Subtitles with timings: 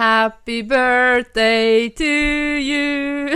[0.00, 3.28] Happy birthday to you.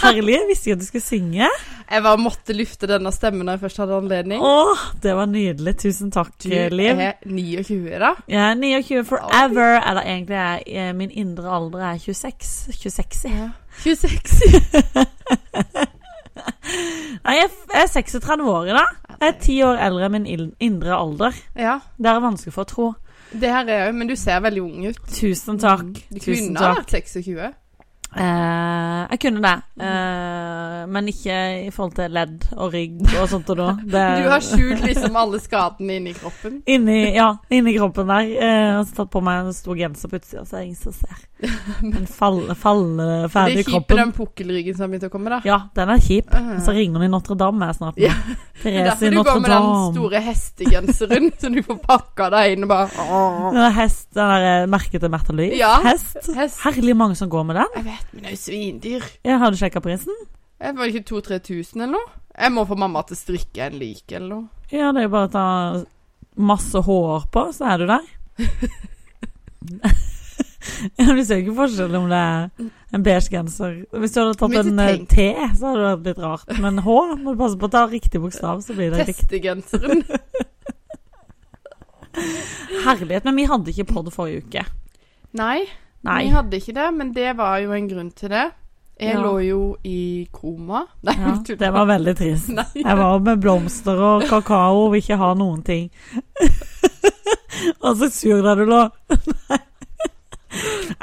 [0.00, 0.32] Herlig.
[0.38, 1.48] Jeg visste ikke at du skulle synge.
[1.90, 4.40] Jeg bare måtte lufte denne stemmen når jeg først hadde anledning.
[4.40, 5.74] Åh, det var nydelig.
[5.82, 6.96] Tusen takk, Du Liv.
[6.96, 8.14] er 29, da.
[8.28, 9.76] Jeg er 29 forever.
[9.90, 10.40] Eller egentlig
[10.80, 12.72] er min indre alder er 26.
[12.80, 13.28] 26.
[13.28, 13.50] Ja.
[13.84, 14.48] 26.
[17.24, 18.96] Nei, jeg er 36 år i dag.
[19.20, 21.36] Jeg er ti år eldre enn min indre alder.
[21.56, 21.78] Ja.
[22.00, 22.94] Det er vanskelig for å tro.
[23.32, 24.98] Det her er jo Men du ser veldig ung ut.
[25.10, 25.82] Tusen takk.
[25.82, 25.94] Mm.
[26.10, 26.84] Du Tusen kunne ha takk.
[26.84, 27.52] vært 26.
[28.16, 33.50] Eh, jeg kunne det, eh, men ikke i forhold til ledd og rygg og sånt
[33.50, 33.72] og noe.
[33.90, 36.60] Det- Du har skjult liksom alle skadene inni kroppen.
[36.70, 38.30] Inni, ja, inni kroppen der.
[38.38, 40.76] Eh, og så tatt på meg en stor genser på utsida, så er det ingen
[40.84, 41.24] som ser.
[41.84, 45.38] En fall, falleferdig Det er kjipt den pukkelryggen som har begynt å komme, da.
[45.46, 46.32] Ja, den er kjip.
[46.34, 46.56] Uh.
[46.64, 47.98] Så ringer hun i Notre-Dame snart.
[48.00, 48.14] Ja.
[48.62, 49.94] Therese Derfor du går med den Notre-Dame.
[49.94, 53.08] store hestegenseren, så du får pakka deg inn og bare
[53.54, 55.58] Den hest, den der eh, merket til Märtha Louise.
[55.60, 55.74] Ja.
[55.84, 56.20] Hest.
[56.36, 56.60] Hest.
[56.64, 57.78] Herlig mange som går med den.
[57.80, 59.08] Jeg vet, men det er jo svindyr.
[59.26, 60.24] Ja, har du sjekka prisen?
[60.62, 62.20] Jeg var det ikke 2000-3000 eller noe?
[62.34, 64.64] Jeg må få mamma til å strikke en lik eller noe.
[64.72, 65.48] Ja, det er jo bare å ta
[66.34, 68.10] masse hår på, så er du der.
[70.98, 73.76] ja, Du ser ikke forskjell om det er en beige genser.
[73.92, 76.48] Hvis du hadde tatt en eh, T, så hadde det vært litt rart.
[76.62, 79.24] Men H, må du passe på å ta riktig bokstav, så blir det riktig.
[79.24, 80.04] Hestegenseren.
[82.84, 83.24] Herlighet.
[83.24, 84.62] Men vi hadde ikke pod forrige uke.
[85.34, 85.64] Nei,
[86.06, 86.20] Nei.
[86.26, 88.44] vi hadde ikke det, men det var jo en grunn til det.
[89.00, 89.22] Jeg Ja.
[89.24, 90.84] lå jo i koma.
[91.02, 91.32] Nei, Ja,
[91.64, 92.48] det var veldig trist.
[92.54, 92.64] Nei.
[92.74, 95.90] Jeg var med blomster og kakao og vil ikke ha noen ting.
[97.82, 98.84] og så sur der du lå.
[99.50, 99.58] Nei,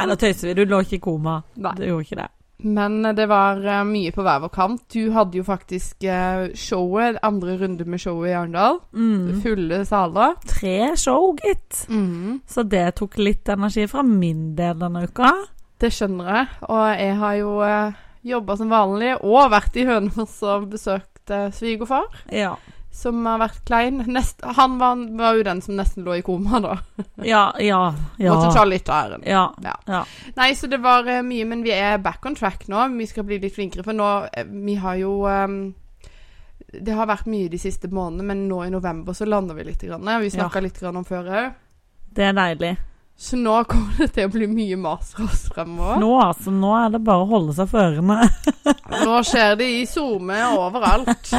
[0.08, 0.54] nå tøyser vi.
[0.60, 1.42] Du lå ikke i koma.
[1.62, 1.74] Nei.
[1.80, 2.30] Du gjorde ikke det.
[2.62, 4.84] Men det var eh, mye på hver vår kant.
[4.94, 8.78] Du hadde jo faktisk eh, showet, andre runde med showet i Arendal.
[8.94, 9.40] Mm.
[9.42, 10.36] Fulle saler.
[10.46, 11.88] Tre show, gitt.
[11.90, 12.42] Mm.
[12.46, 15.34] Så det tok litt energi fra min del denne uka.
[15.82, 16.52] Det skjønner jeg.
[16.70, 17.56] Og jeg har jo
[18.36, 22.54] jobba som vanlig, og vært i Hønefoss og besøkt eh, svigerfar, Ja.
[22.92, 24.04] Som har vært klein.
[24.12, 26.74] Nest, han var, var jo den som nesten lå i koma, da.
[27.24, 27.82] Ja, ja,
[28.18, 28.34] ja.
[28.34, 29.24] Måtte ta litt av æren.
[29.26, 29.46] Ja.
[29.64, 29.78] Ja.
[29.88, 30.04] ja.
[30.36, 32.84] Nei, så det var eh, mye, men vi er back on track nå.
[32.98, 35.58] Vi skal bli litt flinkere, for nå eh, Vi har jo um,
[36.68, 39.82] Det har vært mye de siste månedene, men nå i november så lander vi litt.
[39.88, 40.12] Grann.
[40.22, 41.52] Vi snakka litt grann om før òg.
[42.12, 42.76] Det er deilig.
[43.22, 46.00] Så nå kommer det til å bli mye mas fra oss fremover.
[46.02, 46.50] Nå, altså.
[46.50, 48.16] Nå er det bare å holde seg for ørene.
[49.06, 51.30] Nå skjer det i SoMe overalt.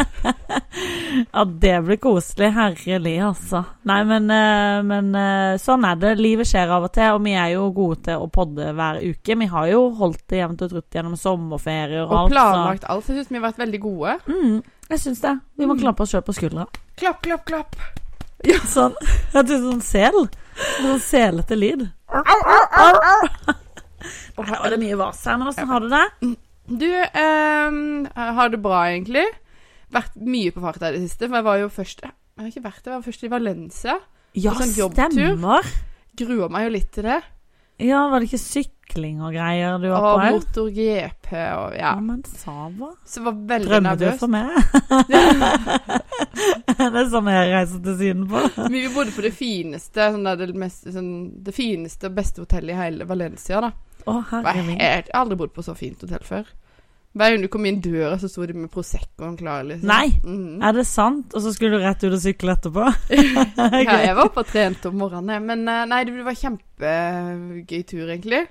[1.33, 2.49] Ja, det blir koselig.
[2.57, 3.61] Herlig, altså.
[3.89, 6.13] Nei, men, eh, men eh, sånn er det.
[6.21, 9.37] Livet skjer av og til, og vi er jo gode til å podde hver uke.
[9.43, 12.31] Vi har jo holdt det jevnt og trutt gjennom sommerferier og, Og alt.
[12.31, 13.11] Og planlagt alt.
[13.11, 14.15] Jeg syns vi har vært veldig gode.
[14.33, 14.57] Mm,
[14.95, 15.35] jeg syns det.
[15.61, 15.83] Vi må Mm.
[15.85, 16.67] klappe oss sjøl på skuldra.
[17.03, 17.77] Klapp, klapp, klapp.
[18.73, 18.97] Sånn.
[19.35, 20.19] Jeg du er sånn sel.
[20.57, 21.83] Sånn selete lyd.
[24.43, 26.07] Her var det mye vas her, men åssen har du det?
[26.73, 27.69] Du, eh,
[28.39, 29.27] har det bra, egentlig.
[29.93, 31.29] Vært mye på farta i det siste.
[31.29, 33.95] For jeg var jo først Jeg har ikke vært der, jeg var først i Valencia.
[34.41, 35.63] Ja, sånn stemmer.
[36.17, 37.21] Gruer meg jo litt til det.
[37.83, 41.93] Ja, var det ikke sykling og greier du var på Og motor-GP og ja.
[41.97, 44.51] Ja, men Sava Så var veldig Drømmer du for meg?
[46.91, 48.43] det er sånn jeg reiser til Syden på.
[48.65, 51.13] Men vi bodde på det fineste sånn det, mest, sånn,
[51.45, 53.61] det fineste og beste hotellet i hele Valencia.
[53.63, 53.73] da
[54.11, 56.51] Å, Jeg har aldri bodd på så fint hotell før.
[57.13, 59.67] Hver gang du kom inn døra, så sto de med Proseccoen klar.
[59.69, 59.85] Liksom.
[59.91, 60.15] Nei!
[60.25, 60.63] Mhm.
[60.65, 61.35] Er det sant?
[61.37, 62.87] Og så skulle du rett ut og sykle etterpå?
[63.85, 65.45] Ja, jeg var oppe og trente om morgenen.
[65.45, 68.47] Men eh, nei, det var kjempegøy tur, egentlig.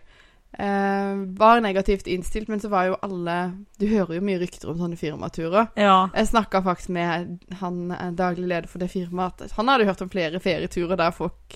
[0.59, 3.35] Eh, var negativt innstilt, men så var jo alle
[3.79, 5.69] Du hører jo mye rykter om sånne firmaturer.
[5.79, 6.09] Ja.
[6.15, 9.45] Jeg snakka faktisk med han eh, daglig leder for det firmaet.
[9.55, 11.55] Han hadde hørt om flere ferieturer der folk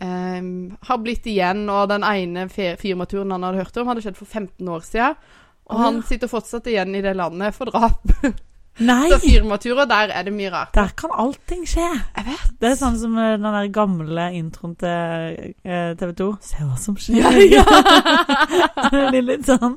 [0.00, 0.42] eh,
[0.90, 4.74] har blitt igjen, og den ene firmaturen han hadde hørt om, hadde skjedd for 15
[4.76, 5.22] år siden.
[5.64, 8.02] Og Å, han sitter fortsatt igjen i det landet for drap.
[8.82, 9.06] Nei!
[9.12, 10.72] Så firmaturer, der er det mye rart.
[10.74, 11.86] Der kan allting skje.
[12.16, 12.54] Jeg vet.
[12.58, 16.26] Det er sånn som eh, den der gamle introen til eh, TV 2.
[16.42, 17.20] Se hva som skjer.
[17.22, 17.64] Ja, ja.
[18.90, 19.76] det blir litt sånn.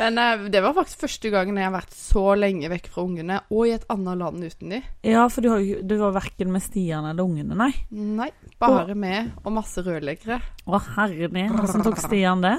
[0.00, 3.38] Men eh, det var faktisk første gangen jeg har vært så lenge vekk fra ungene,
[3.54, 4.82] og i et annet land uten de.
[5.06, 7.70] Ja, for du, har, du var verken med Stian eller ungene, nei.
[7.94, 10.42] Nei, bare med, og masse rødleggere.
[10.66, 11.54] Å, herre min.
[11.54, 12.56] Hvordan tok Stian det?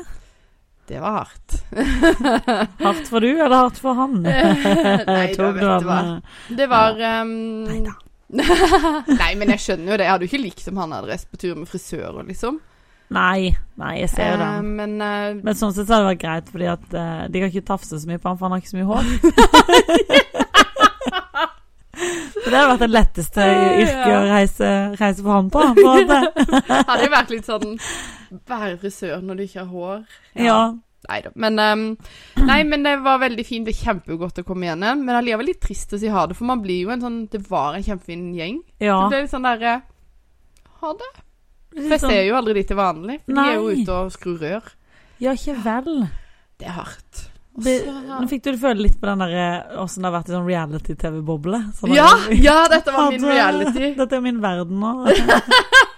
[0.92, 1.54] Det var hardt.
[2.84, 4.18] Hardt for du, eller hardt for han?
[4.26, 6.00] Nei da, vet du hva.
[6.02, 7.32] eh, Det var um,
[7.70, 7.94] Neida.
[9.22, 10.04] Nei, men jeg skjønner jo det.
[10.08, 12.60] Jeg hadde jo ikke likt om han hadde reist på tur med frisører, liksom.
[13.12, 14.50] Nei, nei, jeg ser jo det.
[14.52, 17.42] Uh, men uh, Men sånn sett så hadde det vært greit, fordi at uh, de
[17.46, 19.04] kan ikke tafse så mye på han, for han har ikke så mye hår.
[22.42, 23.44] Så det hadde vært det letteste
[23.82, 25.60] yrket å reise, reise for han på.
[25.78, 25.92] på
[26.88, 27.76] hadde jo vært litt sånn
[28.48, 30.02] være frisør når du ikke har hår.
[30.48, 30.58] Ja.
[31.10, 31.32] Nei da.
[31.42, 31.84] Men, um,
[32.46, 33.66] nei, men det var veldig fint.
[33.66, 34.84] Det er kjempegodt å komme igjen.
[35.02, 37.42] Men allikevel litt trist å si ha det, for man blir jo en sånn Det
[37.50, 38.62] var en kjempefin gjeng.
[38.80, 39.00] ja.
[39.08, 39.82] Det ble litt sånn derre
[40.82, 41.10] Ha det.
[41.72, 43.20] For jeg sånn- ser jo aldri de til vanlig.
[43.26, 44.72] For de er jo ute og skrur rør.
[45.22, 46.08] Ja, ikke vel.
[46.60, 47.28] Det er hardt.
[47.62, 47.74] Det,
[48.08, 51.60] nå fikk du føle litt på den der åssen det har vært i sånn reality-TV-boble.
[51.76, 53.90] Sånn ja, ja, dette var min reality.
[53.98, 54.94] Dette er min verden nå.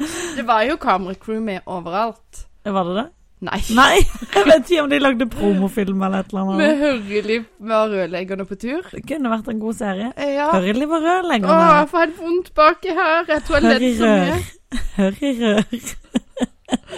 [0.36, 2.46] Det var jo kameracrew med overalt.
[2.64, 3.08] Var det det?
[3.42, 3.58] Nei.
[3.74, 3.98] Nei!
[4.36, 7.46] Jeg vet ikke om de lagde promofilm eller et eller Med annet.
[7.58, 8.86] Med rørleggerne på tur.
[8.92, 10.12] Det kunne vært en god serie.
[10.14, 10.46] Ja.
[10.54, 13.24] Hør i liv og rør Å, jeg får helt vondt baki her.
[13.32, 15.08] Jeg tror jeg ledd så mye.
[15.26, 15.64] I rør.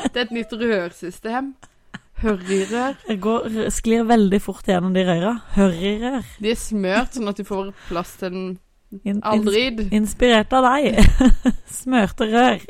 [0.05, 1.55] Det er et nytt rørsystem.
[2.25, 3.01] Hørryrør.
[3.09, 5.33] Jeg går, sklir veldig fort gjennom de røra.
[5.57, 6.29] Hør i rør.
[6.45, 8.47] De er smørt sånn at du får plass til en
[9.05, 10.83] In, ins, inspirert av deg.
[11.81, 12.61] Smørte rør.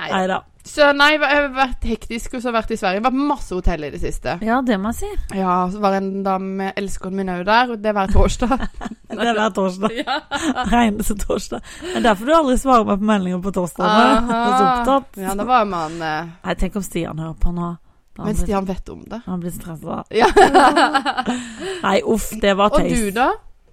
[0.00, 0.10] Nei.
[0.30, 0.38] Da.
[0.70, 3.00] Så nei, jeg har vært hektisk og så har jeg vært i Sverige.
[3.02, 4.30] Vært masse hotell i det siste.
[4.44, 5.08] Ja, det må jeg si.
[5.40, 7.64] Ja, så var en da med elskeren min òg der.
[7.74, 8.54] Det Det var torsdag.
[9.10, 9.90] Det er hver torsdag.
[9.98, 10.16] ja.
[10.70, 11.60] Regneste torsdag.
[11.82, 13.82] Det er derfor du aldri svarer meg på meldinger på torsdag.
[13.82, 13.88] Du
[14.36, 15.10] er så opptatt.
[15.24, 17.72] Ja, da var man eh, Nei, tenk om Stian hører på nå.
[18.20, 19.18] Men Stian vet om det.
[19.26, 20.02] Han blir stressa.
[20.14, 20.28] Ja.
[21.82, 23.30] Nei, uff, det var Og du, da?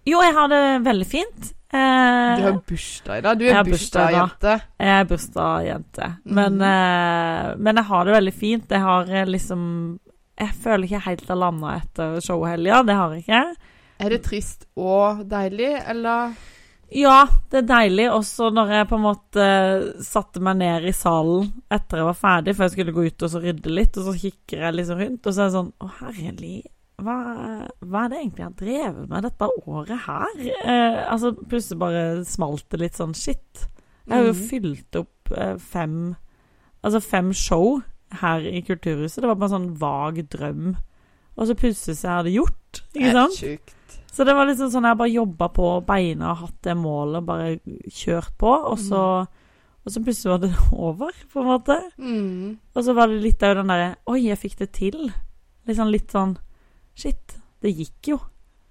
[0.07, 1.53] Jo, jeg har det veldig fint.
[1.67, 3.39] Du Eh, har bursdag i dag.
[3.39, 4.53] Du er bursdagsjente.
[4.79, 6.11] jeg er bursdagsjente.
[6.23, 6.67] Men, mm.
[6.67, 8.71] eh, men jeg har det veldig fint.
[8.71, 9.63] Jeg har eh, liksom
[10.37, 12.83] Jeg føler ikke helt jeg landa etter showhelga.
[12.85, 13.41] Det har jeg ikke.
[13.99, 16.35] Er det trist og deilig, eller?
[16.93, 18.05] Ja, det er deilig.
[18.13, 19.47] Også når jeg på en måte
[20.05, 23.33] satte meg ned i salen etter jeg var ferdig, for jeg skulle gå ut og
[23.33, 25.89] så rydde litt, og så kikker jeg liksom rundt, og så er det sånn Å,
[26.05, 26.55] herlig.
[26.97, 27.15] Hva,
[27.85, 30.39] hva er det egentlig jeg har drevet med dette året her?
[30.41, 33.67] Eh, altså, plutselig bare smalt det litt sånn shit.
[34.07, 34.41] Jeg har jo mm.
[34.49, 36.15] fylt opp eh, fem
[36.85, 37.81] Altså fem show
[38.21, 39.19] her i Kulturhuset.
[39.19, 40.75] Det var bare en sånn vag drøm.
[41.35, 43.39] Og så plutselig så jeg hadde gjort, ikke sant?
[43.41, 43.97] Helt sjukt.
[44.13, 47.49] Så det var liksom sånn jeg bare jobba på beina og hatt det målet, bare
[47.91, 49.03] kjørt på, og så
[49.87, 50.49] Og så plutselig var det
[50.87, 51.77] over, på en måte.
[51.97, 52.57] Mm.
[52.75, 55.11] Og så var det litt av den derre Oi, jeg fikk det til.
[55.67, 56.33] Liksom litt sånn
[56.97, 58.19] Shit, det gikk jo.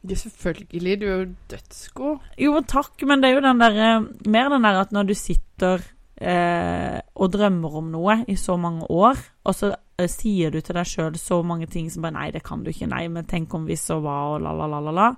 [0.07, 1.01] Ja, selvfølgelig.
[1.01, 2.27] Du er jo dødsgod.
[2.39, 3.89] Jo, takk, men det er jo den derre
[4.31, 5.83] Mer den der at når du sitter
[6.21, 10.79] eh, og drømmer om noe i så mange år, og så eh, sier du til
[10.79, 12.91] deg sjøl så mange ting som bare Nei, det kan du ikke.
[12.91, 15.11] Nei, men tenk om hvis og hva, og la, la, la, la, la.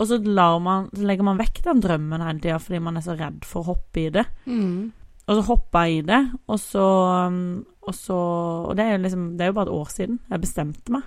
[0.00, 0.16] Og så,
[0.64, 3.60] man, så legger man vekk den drømmen hele tida fordi man er så redd for
[3.60, 4.24] å hoppe i det.
[4.48, 4.90] Mm.
[5.28, 6.84] Og så hoppa jeg i det, og så
[7.28, 7.42] um,
[7.80, 10.42] Og, så, og det, er jo liksom, det er jo bare et år siden jeg
[10.42, 11.04] bestemte meg.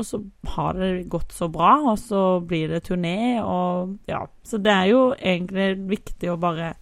[0.00, 0.18] Og så
[0.56, 4.22] har det gått så bra, og så blir det turné, og ja.
[4.42, 6.72] Så det er jo egentlig viktig å bare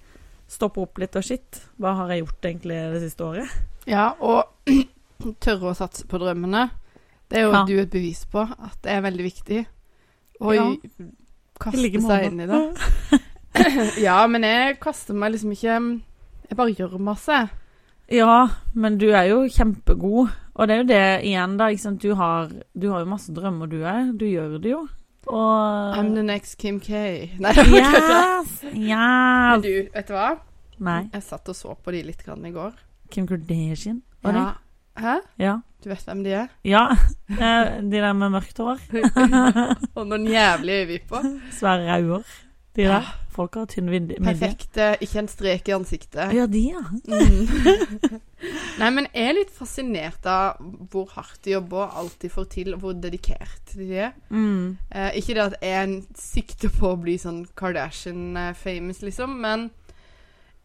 [0.50, 1.60] stoppe opp litt og shit.
[1.78, 3.56] Hva har jeg gjort egentlig det siste året?
[3.90, 4.70] Ja, og
[5.44, 6.68] tørre å satse på drømmene.
[7.30, 7.64] Det er jo Ja.
[7.66, 9.60] du et bevis på at det er veldig viktig.
[10.40, 10.68] Å Ja.
[11.60, 12.62] Kaste seg inn i det.
[14.06, 15.74] Ja, men jeg kaster meg liksom ikke
[16.48, 17.48] Jeg bare gjør masse.
[18.10, 20.32] Ja, men du er jo kjempegod.
[20.54, 21.68] Og det er jo det igjen, da.
[21.70, 22.02] Ikke sant?
[22.02, 24.10] Du, har, du har jo masse drømmer, du er.
[24.18, 24.80] Du gjør det jo.
[25.30, 26.90] Og I'm the next Kim K.
[27.42, 27.76] Nei, det var.
[27.76, 28.56] Yes!
[28.64, 28.74] yes.
[28.74, 30.31] Men du, vet du hva?
[30.81, 31.00] Nei.
[31.12, 32.74] Jeg satt og så på de litt grann i går.
[33.12, 34.02] Kim Kardashian?
[34.24, 34.50] Var Ja.
[35.00, 35.17] Hæ?
[35.38, 35.52] Ja.
[35.81, 36.48] Du vet hvem de er?
[36.67, 36.82] Ja.
[37.31, 38.81] eh, De der med mørkt hår.
[39.96, 41.29] Og noen jævlige øyevipper.
[41.56, 42.26] Svære rauer.
[42.76, 42.98] De der.
[42.98, 43.30] Ja.
[43.41, 44.19] Folk har tynn midje.
[44.20, 46.32] Perfekte, ikke en strek i ansiktet.
[46.37, 46.82] Ja, de, ja.
[47.09, 48.20] Mm.
[48.81, 50.61] Nei, men jeg er litt fascinert av
[50.93, 54.13] hvor hardt de jobber, alt de får til, hvor dedikert de er.
[54.32, 54.77] Mm.
[54.93, 59.69] Eh, ikke det at jeg sikter på å bli sånn Kardashian-famous, liksom, men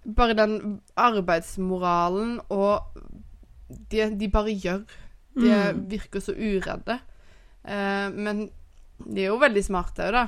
[0.05, 0.57] bare den
[1.01, 2.99] arbeidsmoralen og
[3.89, 4.83] de, de bare gjør.
[5.35, 5.79] De Mm.
[5.91, 6.99] virker så uredde.
[7.67, 8.45] Eh, men
[9.03, 10.27] de er jo veldig smarte òg, da.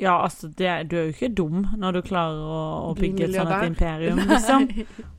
[0.00, 3.36] Ja, altså, det, du er jo ikke dum når du klarer å, å bygge et
[3.36, 4.66] sånt et imperium, liksom.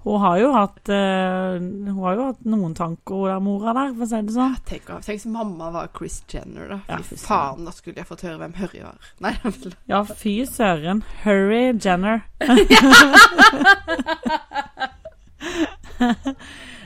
[0.06, 3.94] Hun har jo hatt uh, Hun har jo hatt noen tanker, hun der mora der,
[3.96, 4.58] for å si det sånn.
[4.68, 6.80] Tenk, tenk hvis mamma var Chris Jenner, da.
[6.92, 8.98] Ja, Fy fy faen, da skulle jeg fått høre hvem Hurry var.
[9.24, 9.34] Nei,
[9.92, 11.04] Ja, fy søren.
[11.24, 12.26] Hurry Jenner.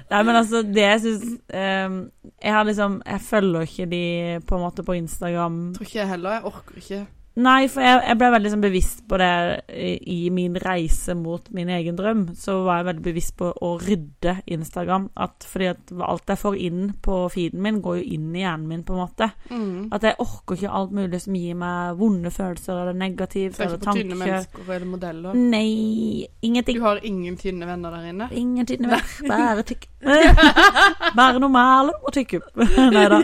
[0.10, 4.02] Nei, men altså, det jeg syns Jeg har liksom Jeg følger ikke de
[4.48, 5.60] på en måte på Instagram.
[5.78, 6.38] tror ikke jeg heller.
[6.40, 7.02] Jeg orker ikke.
[7.40, 9.32] Nei, for jeg, jeg ble veldig sånn bevisst på det
[9.70, 12.26] i, min reise mot min egen drøm.
[12.38, 15.10] Så var jeg veldig bevisst på å rydde Instagram.
[15.20, 18.68] At, fordi at alt jeg får inn på feeden min, går jo inn i hjernen
[18.70, 19.30] min, på en måte.
[19.50, 19.88] Mm.
[19.96, 23.80] At jeg orker ikke alt mulig som gir meg vonde følelser eller negativt Føler eller
[23.80, 25.40] ikke på tynne mennesker eller modeller.
[25.40, 26.80] Nei, ingenting.
[26.82, 28.30] Du har ingen tynne venner der inne?
[28.36, 29.88] Ingen tynne venner, bare tykk.
[31.20, 32.42] bare normale og tykke.
[32.96, 33.22] Nei da.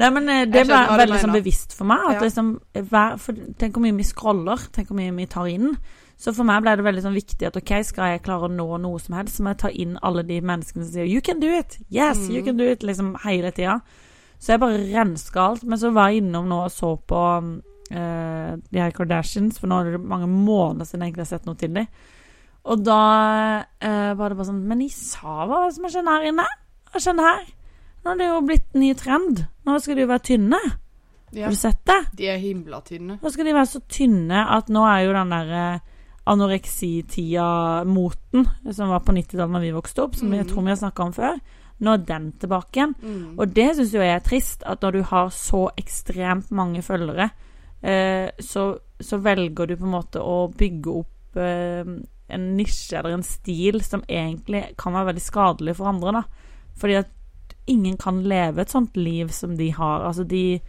[0.00, 2.04] Nei, men eh, det ble veldig sånn bevisst for meg.
[2.08, 2.26] At Ja.
[2.26, 2.52] liksom,
[2.90, 5.76] hver, for, tenk hvor mye vi scroller, tenk hvor mye vi tar inn.
[6.22, 8.66] Så for meg ble det veldig sånn viktig at ok, skal jeg klare å nå
[8.78, 11.40] noe som helst, så må jeg ta inn alle de menneskene som sier 'you can
[11.40, 12.44] do it', 'yes, you Mm.
[12.44, 13.80] can do it', liksom hele tida.
[14.38, 15.64] Så jeg bare renska alt.
[15.64, 17.22] Men så var jeg innom nå og så på
[17.92, 21.46] uh, de her Kardashians, for nå er det mange måneder siden jeg egentlig har sett
[21.46, 21.86] noe til dem.
[22.64, 26.08] Og da uh, var det bare sånn Men Isa, hva er det som har skjedd
[26.08, 26.46] her inne?
[26.92, 27.44] Hva skjedde her?
[28.04, 29.46] Nå er det jo blitt ny trend.
[29.66, 30.58] Nå skal de jo være tynne.
[31.32, 31.46] Ja.
[31.46, 31.96] Har du sett det?
[32.18, 33.14] De er himla tynne.
[33.22, 35.78] Nå skal de være så tynne at nå er jo den der eh,
[36.32, 40.48] anoreksitida-moten som var på 90-tallet da vi vokste opp, som jeg Mhm.
[40.52, 41.40] tror vi har snakka om før,
[41.80, 42.94] nå er den tilbake igjen.
[43.02, 43.38] Mm.
[43.38, 47.30] Og det syns jeg er trist, at når du har så ekstremt mange følgere,
[47.82, 51.84] eh, så, så velger du på en måte å bygge opp eh,
[52.28, 56.22] en nisje eller en stil som egentlig kan være veldig skadelig for andre, da.
[56.78, 57.06] Fordi at
[57.66, 60.00] ingen kan leve et sånt liv som de har.
[60.06, 60.60] Altså, de,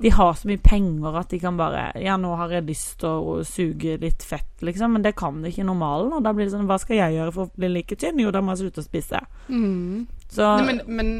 [0.00, 3.08] de har så mye penger at de kan bare Ja, nå har jeg lyst til
[3.08, 6.12] å suge litt fett, liksom, men det kan de ikke i normalen.
[6.16, 8.20] Og da blir det sånn Hva skal jeg gjøre for å bli like tynn?
[8.22, 9.22] Jo, da må jeg slutte å spise.
[9.48, 10.06] Mm.
[10.32, 11.12] Så Nei, men, men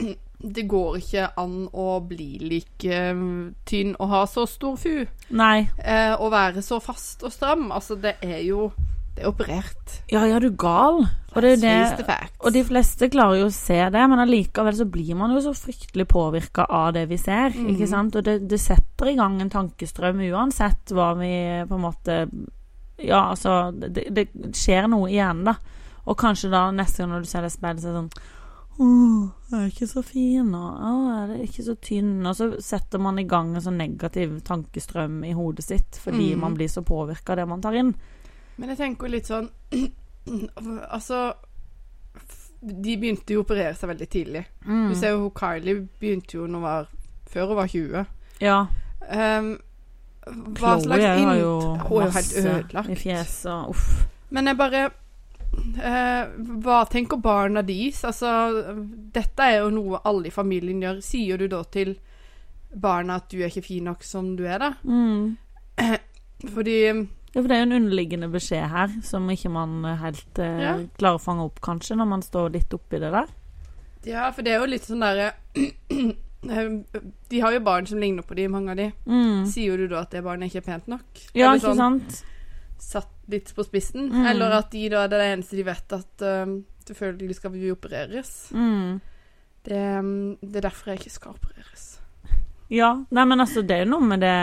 [0.56, 3.24] det går ikke an å bli like eh,
[3.68, 4.94] tynn og ha så stor fu.
[5.36, 5.66] Nei.
[5.78, 7.68] Eh, og være så fast og stram.
[7.74, 8.89] Altså, det er jo Det
[9.28, 10.00] operert.
[10.10, 11.02] Ja, ja, du er gal.
[11.30, 14.86] Og, det er det, og de fleste klarer jo å se det, men allikevel så
[14.90, 17.54] blir man jo så fryktelig påvirka av det vi ser.
[17.54, 17.68] Mm.
[17.74, 18.18] ikke sant?
[18.18, 21.30] Og det, det setter i gang en tankestrøm uansett hva vi
[21.68, 22.24] på en måte
[23.00, 24.26] Ja, altså Det, det
[24.58, 25.78] skjer noe i hjernen, da.
[26.10, 28.12] Og kanskje da neste gang når du ser det speilet, så er det sånn
[28.80, 28.90] Å,
[29.52, 32.14] jeg er ikke så fin, og å, jeg er ikke så tynn.
[32.26, 36.42] Og så setter man i gang en sånn negativ tankestrøm i hodet sitt fordi mm.
[36.42, 37.94] man blir så påvirka av det man tar inn.
[38.60, 39.48] Men jeg tenker litt sånn
[40.94, 41.20] Altså
[42.60, 44.42] De begynte jo å operere seg veldig tidlig.
[44.66, 44.90] Mm.
[44.90, 46.88] Du ser jo Kylie begynte jo når hun var
[47.30, 48.08] før hun var 20.
[48.42, 48.56] Ja.
[49.08, 49.52] Um,
[50.26, 51.52] hva Chloe slags har jo
[51.86, 52.90] Hun er jo helt ødelagt.
[52.90, 53.86] i fjeset og uff.
[54.30, 54.82] Men jeg bare
[55.80, 56.34] eh,
[56.66, 58.02] Hva tenker barna deres?
[58.04, 58.74] Altså,
[59.14, 61.00] dette er jo noe alle i familien gjør.
[61.04, 61.96] Sier du da til
[62.70, 64.74] barna at du er ikke fin nok som du er, da?
[64.84, 65.32] Mm.
[66.54, 66.76] Fordi
[67.30, 70.72] Ja, for det er jo en underliggende beskjed her som ikke man helt eh, Ja.
[70.98, 73.28] klarer å fange opp, kanskje, når man står litt oppi det der.
[74.08, 75.28] Ja, for det er jo litt sånn derre
[77.28, 78.86] De har jo barn som ligner på de, mange av de.
[79.04, 79.44] Mm.
[79.50, 81.04] Sier du da at det barnet ikke er pent nok?
[81.36, 82.20] Ja, Eller ikke sånn sant?
[82.80, 84.08] Satt litt på spissen?
[84.08, 84.24] Mm.
[84.32, 86.54] Eller at de da det er det eneste de vet, at uh,
[86.88, 88.32] selvfølgelig skal vi opereres.
[88.56, 89.00] Mm.
[89.68, 91.86] Det, um, det er derfor jeg ikke skal opereres.
[92.72, 92.94] Ja.
[93.10, 94.34] Nei, men altså, det er jo noe med det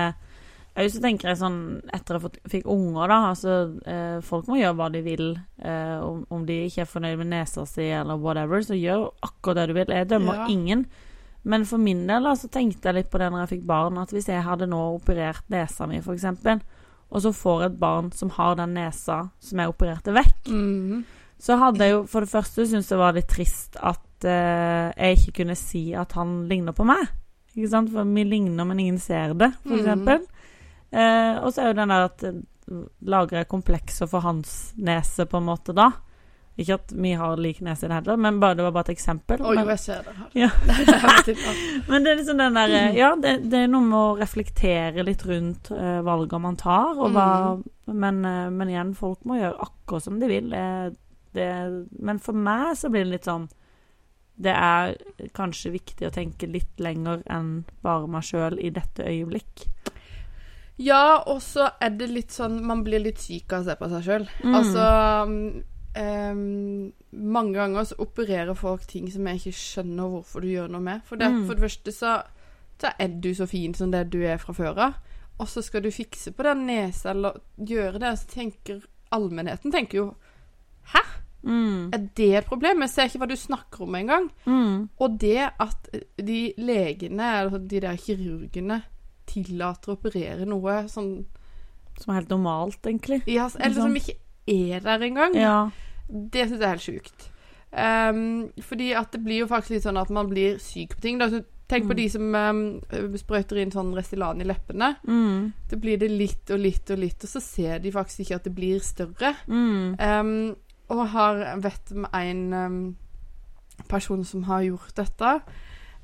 [0.78, 1.56] Jeg så tenker jeg sånn
[1.94, 3.54] Etter jeg fikk unger, da Altså,
[3.90, 5.32] eh, folk må gjøre hva de vil.
[5.60, 9.56] Eh, om, om de ikke er fornøyd med nesa si eller whatever, så gjør akkurat
[9.64, 9.94] det du vil.
[9.98, 10.48] Jeg dømmer Ja.
[10.54, 10.86] ingen.
[11.44, 13.98] Men for min del da, så tenkte jeg litt på det når jeg fikk barn,
[13.98, 16.26] at hvis jeg hadde nå operert nesa mi, f.eks.,
[17.10, 21.04] og så får et barn som har den nesa som jeg opererte vekk, Mhm.
[21.40, 25.18] så hadde jeg jo for det første syntes det var litt trist at eh, jeg
[25.18, 27.08] ikke kunne si at han ligner på meg.
[27.56, 27.90] Ikke sant?
[27.94, 29.80] For vi ligner, men ingen ser det, for Mhm.
[29.86, 30.26] eksempel.
[30.92, 32.42] Eh, og så er jo den der at eh,
[33.08, 35.92] er jeg komplekser for hans nese, på en måte, da?
[36.58, 38.96] Ikke at vi har lik nese i det heller, men bare, det var bare et
[38.96, 39.44] eksempel.
[39.46, 40.30] Oi, men, jeg ser det her.
[40.44, 40.50] Ja.
[41.92, 45.06] Men det er liksom den der eh, Ja, det, det er noe med å reflektere
[45.06, 47.28] litt rundt uh, valgene man tar, og hva
[47.88, 50.50] men, uh, men igjen, folk må gjøre akkurat som de vil.
[50.50, 50.98] Det,
[51.38, 51.52] det,
[52.02, 53.46] men for meg så blir det litt sånn
[54.38, 54.98] Det er
[55.38, 59.70] kanskje viktig å tenke litt lenger enn bare meg sjøl i dette øyeblikk.
[60.78, 63.88] Ja, og så er det litt sånn Man blir litt syk av å se på
[63.90, 64.28] seg sjøl.
[64.44, 64.56] Mm.
[64.60, 64.84] Altså
[65.98, 70.84] um, Mange ganger så opererer folk ting som jeg ikke skjønner hvorfor du gjør noe
[70.86, 71.02] med.
[71.08, 71.46] For, det, Mm.
[71.48, 72.12] for det første så,
[72.82, 74.94] så er du så fin som det du er fra før av.
[75.40, 79.72] Og så skal du fikse på den nesa eller gjøre det, og så tenker allmennheten
[79.72, 80.08] tenker jo
[81.48, 81.94] Mm.
[81.94, 82.82] Er det et problem?
[82.82, 84.26] Jeg ser ikke hva du snakker om engang.
[84.46, 84.90] Mm.
[85.00, 85.86] Og det at
[86.18, 88.82] de legene, eller de der kirurgene,
[89.46, 91.26] tillater å operere noe sånn
[91.98, 93.24] Som er helt normalt, egentlig.
[93.28, 94.14] ja, Eller som ikke
[94.48, 95.34] er der engang.
[95.36, 95.70] Ja.
[96.08, 97.30] Det syns jeg er helt sjukt.
[97.74, 101.18] Um, fordi at det blir jo faktisk litt sånn at man blir syk på ting.
[101.20, 101.30] Da.
[101.30, 101.98] Så Tenk på Mm.
[101.98, 104.96] de som um, sprøyter inn sånn Restylane i leppene.
[105.06, 105.52] Mm.
[105.68, 108.44] Det blir det litt og litt og litt, og så ser de faktisk ikke at
[108.46, 109.34] det blir større.
[109.50, 109.98] Mm.
[110.00, 110.56] Um,
[110.90, 112.96] og har vet om en um,
[113.90, 115.34] person som har gjort dette.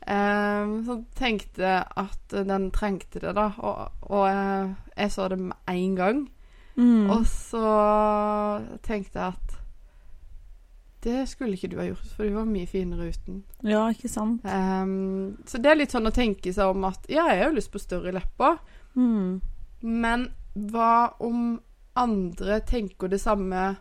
[0.07, 3.49] Em, som tenkte at den trengte det, da.
[3.57, 6.23] Og, og jeg, jeg så det med en gang.
[6.75, 7.09] Mm.
[7.13, 7.67] Og så
[8.83, 9.59] tenkte jeg at
[11.03, 13.41] det skulle ikke du ha gjort, for du var mye finere uten.
[13.67, 14.45] Ja, ikke sant?
[14.47, 17.57] Um, så det er litt sånn å tenke seg om at ja, jeg har jo
[17.59, 18.61] lyst på større lepper,
[18.95, 19.41] Mm.
[19.81, 21.59] men hva om
[21.97, 23.75] andre tenker det samme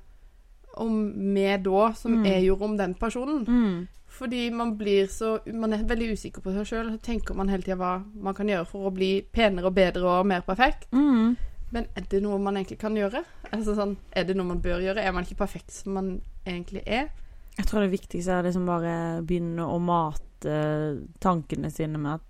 [0.81, 2.25] om meg da, som Mm.
[2.27, 3.45] jeg gjorde om den personen?
[3.47, 3.89] Mm.
[4.13, 6.91] Fordi man blir så Man er veldig usikker på seg sjøl.
[6.93, 10.05] Så tenker man hele tida hva man kan gjøre for å bli penere og bedre
[10.05, 10.87] og mer perfekt.
[10.93, 11.37] Mm.
[11.73, 13.25] Men er det noe man egentlig kan gjøre?
[13.53, 14.99] Altså sånn, Er det noe man bør gjøre?
[15.03, 17.09] Er man ikke perfekt som man egentlig er?
[17.57, 22.23] Jeg tror det viktigste er liksom bare begynne å mate tankene sine med at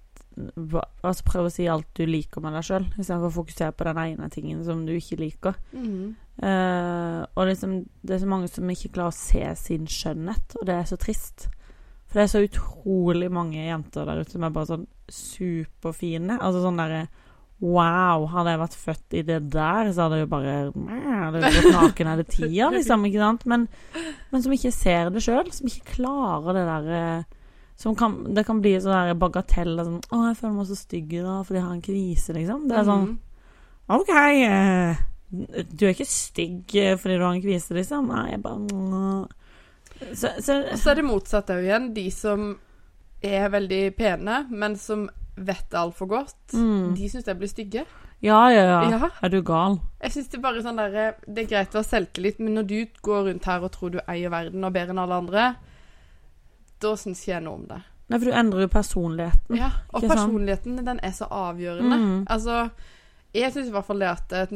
[1.05, 3.99] Altså prøve å si alt du liker med deg sjøl, istedenfor å fokusere på den
[3.99, 5.55] ene tingen som du ikke liker.
[5.75, 6.15] Mhm.
[6.43, 10.67] Eh, og liksom, det er så mange som ikke klarer å se sin skjønnhet, og
[10.67, 11.47] det er så trist.
[12.11, 16.39] For det er så utrolig mange jenter der ute som er bare sånn superfine.
[16.41, 17.05] Altså sånn derre
[17.63, 21.53] Wow, hadde jeg vært født i det der, så hadde jeg jo bare Hadde jeg
[21.61, 23.05] gått naken hele tida, liksom.
[23.07, 23.45] Ikke sant?
[23.53, 23.69] Men,
[24.33, 25.47] men som ikke ser det sjøl.
[25.55, 27.03] Som ikke klarer det derre
[27.79, 29.79] som kan, Det kan bli sånn der bagatell.
[29.79, 32.67] Sånn, 'Å, jeg føler meg så stygg i dag fordi jeg har en kvise', liksom.
[32.69, 33.19] Det er sånn Mhm.
[33.93, 34.97] OK, eh,
[35.33, 38.11] du er ikke stygg eh, fordi du har en kvise, liksom.
[38.13, 40.13] Nei, jeg bare mm.
[40.13, 41.91] så, så, Og så er det motsatt òg igjen.
[41.97, 42.53] De som
[43.25, 46.95] er veldig pene, men som vet altfor godt, Mm.
[46.95, 47.85] de syns jeg blir stygge.
[48.23, 48.91] Ja, ja, ja.
[48.91, 49.09] Ja.
[49.23, 49.81] Er du gal?
[50.03, 52.67] Jeg synes Det er bare sånn der, Det er greit å ha selvtillit, men når
[52.69, 55.47] du går rundt her og tror du eier verden og bedre enn alle andre,
[56.83, 57.81] da syns ikke jeg noe om det.
[58.09, 59.57] Nei, for du endrer jo personligheten.
[59.57, 61.97] Ja, Og personligheten, den er så avgjørende.
[61.99, 62.27] Mm.
[62.29, 62.71] Altså,
[63.35, 64.51] jeg syns i hvert fall det at eh,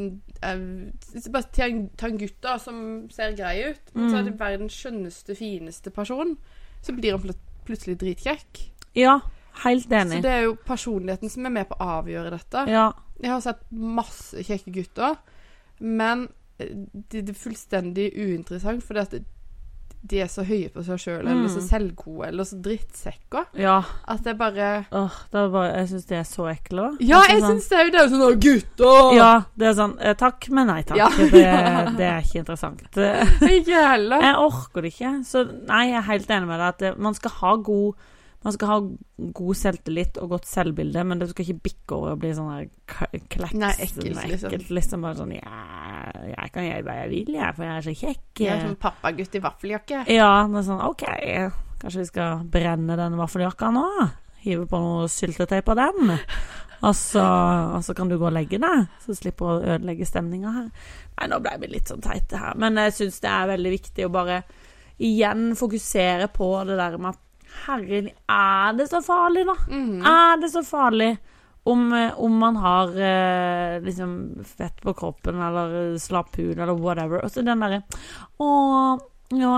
[1.33, 2.77] bare tar en, en gutt da som
[3.13, 4.29] ser grei ut, men så er Mm.
[4.31, 6.35] det verdens skjønneste, fineste person,
[6.81, 8.61] så blir han plut plutselig dritkjekk.
[8.95, 9.17] Ja,
[9.65, 10.21] helt enig.
[10.21, 12.61] Så det er jo personligheten som er med på å avgjøre dette.
[12.71, 12.85] Ja.
[13.19, 15.17] Jeg har sett masse kjekke gutter,
[15.79, 19.17] men det, det er fullstendig uinteressant, fordi at
[20.07, 21.67] de er så høye på seg sjøl, eller så Mm.
[21.67, 23.83] selvgode, eller så drittsekker, ja.
[24.07, 26.89] at det bare Åh, det bare, jeg syns det er så ekkelt, da.
[26.99, 29.15] Ja, Altså, jeg sånn- syns det jo det er jo sånn «Å, gutter!
[29.17, 30.97] Ja, det er sånn eh, Takk, men nei takk.
[30.97, 31.09] Ja.
[31.09, 31.31] Det,
[31.97, 32.85] det er ikke interessant.
[32.97, 34.21] Eh, Ikke heller.
[34.21, 35.15] Jeg orker det ikke.
[35.25, 37.95] Så nei, jeg er helt enig med deg at det, man skal ha god
[38.45, 38.75] man skal ha
[39.33, 42.67] god selvtillit og godt selvbilde, men det skal ikke bikke over og bli sånn der
[43.33, 43.53] kleks.
[43.57, 44.51] Nei, ekkelt, liksom.
[44.53, 45.01] ekkelt, liksom.
[45.03, 45.86] Bare sånn Ja,
[46.25, 48.23] jeg kan gjøre hva jeg vil, jeg, for jeg er så kjekk.
[48.41, 50.03] Jeg er sånn pappagutt i vaffeljakke.
[50.13, 51.03] Ja, det er sånn OK,
[51.81, 53.87] kanskje vi skal brenne den vaffeljakka nå?
[54.45, 56.15] Hive på noe syltetøy på den?
[56.85, 57.23] Og så,
[57.73, 60.67] og så kan du gå og legge deg, så slipper å ødelegge stemninga her.
[61.17, 64.05] Nei, nå ble vi litt sånn teite her, men jeg syns det er veldig viktig
[64.05, 64.41] å bare
[65.01, 67.23] igjen fokusere på det der med at
[67.65, 69.55] herregud, er det så farlig, da?
[69.71, 70.05] Mm.
[70.05, 71.11] Er det så farlig
[71.67, 77.23] om, eh, om man har eh, liksom fett på kroppen eller slapp hud eller whatever?
[77.23, 77.83] Og så den derre
[78.39, 78.49] Å,
[79.35, 79.55] ja,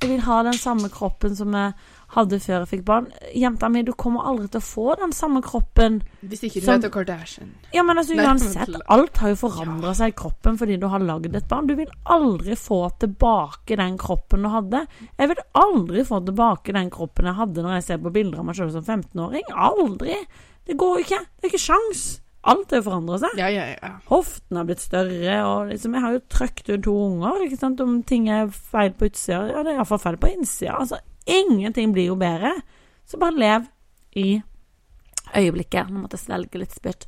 [0.00, 1.74] jeg vil ha den samme kroppen som jeg
[2.14, 3.08] hadde før jeg fikk barn.
[3.34, 5.96] Jenta mi, du kommer aldri til å få den samme kroppen.
[6.22, 7.50] Hvis ikke du Som- heter Kardashian.
[7.74, 11.34] Ja, men altså uansett, alt har jo forandra seg i kroppen fordi du har lagd
[11.34, 11.66] et barn.
[11.66, 14.86] Du vil aldri få tilbake den kroppen du hadde.
[15.18, 18.44] Jeg vil aldri få tilbake den kroppen jeg hadde når jeg ser på bilder av
[18.46, 19.50] meg selv som 15-åring.
[19.52, 20.14] Aldri!
[20.64, 21.24] Det går jo ikke.
[21.24, 22.04] Det er ikke sjans.
[22.44, 23.36] Alt har jo forandra seg.
[23.40, 23.90] Ja, ja, ja.
[24.10, 27.44] Hoften har blitt større, og liksom, jeg har jo trøkt ut to unger.
[27.46, 27.80] Ikke sant?
[27.80, 30.76] Om ting er feil på utsida, ja, det er iallfall feil på innsida.
[30.76, 32.52] Altså, ingenting blir jo bedre.
[33.08, 33.70] Så bare lev
[34.20, 34.42] i
[35.34, 35.88] øyeblikket.
[35.88, 37.06] Nå måtte jeg svelge litt spytt.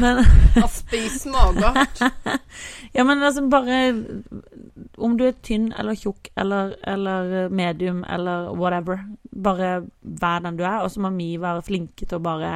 [0.00, 0.22] Men
[0.78, 2.02] spis magert.
[2.96, 3.90] Ja, men altså bare
[4.96, 10.64] Om du er tynn eller tjukk eller, eller medium eller whatever, bare vær den du
[10.64, 10.80] er.
[10.84, 12.54] Og så må vi være flinke til å bare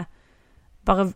[0.90, 1.06] Bare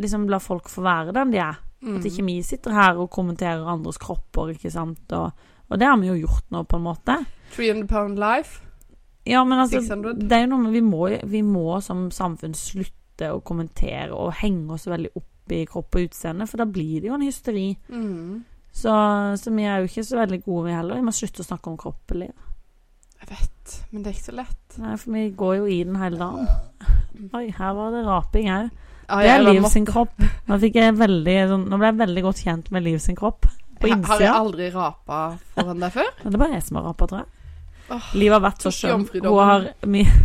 [0.00, 1.60] liksom la folk få være den de er.
[1.78, 5.12] At ikke vi sitter her og kommenterer andres kropper, ikke sant.
[5.14, 5.30] Og,
[5.68, 7.18] og det har vi jo gjort nå, på en måte.
[7.54, 8.64] 300 pound life.
[9.28, 10.16] Ja, men altså 600.
[10.18, 14.32] Det er jo noe med vi må, vi må som samfunn slutte å kommentere og
[14.40, 17.68] henge oss veldig opp i kropp og utseende, for da blir det jo en hysteri.
[17.88, 18.42] Mm.
[18.72, 18.92] Så,
[19.40, 20.98] så vi er jo ikke så veldig gode, vi heller.
[20.98, 22.28] Vi må slutte å snakke om kroppelig.
[23.18, 24.76] Jeg vet, men det er ikke så lett.
[24.78, 26.50] Nei, for vi går jo i den hele dagen.
[27.34, 28.68] Oi, her var det raping òg.
[29.08, 30.12] Ah, Det er Liv sin kropp.
[30.20, 33.48] Nå, veldig, sånn, nå ble jeg veldig godt kjent med Liv sin kropp.
[33.80, 34.12] På innsida.
[34.12, 35.20] Har jeg aldri rapa
[35.54, 36.10] foran deg før?
[36.24, 37.32] Det er bare jeg som har rapa, tror jeg.
[37.88, 39.06] Oh, Liv har vært så skjønn.
[39.24, 40.10] Hun har mye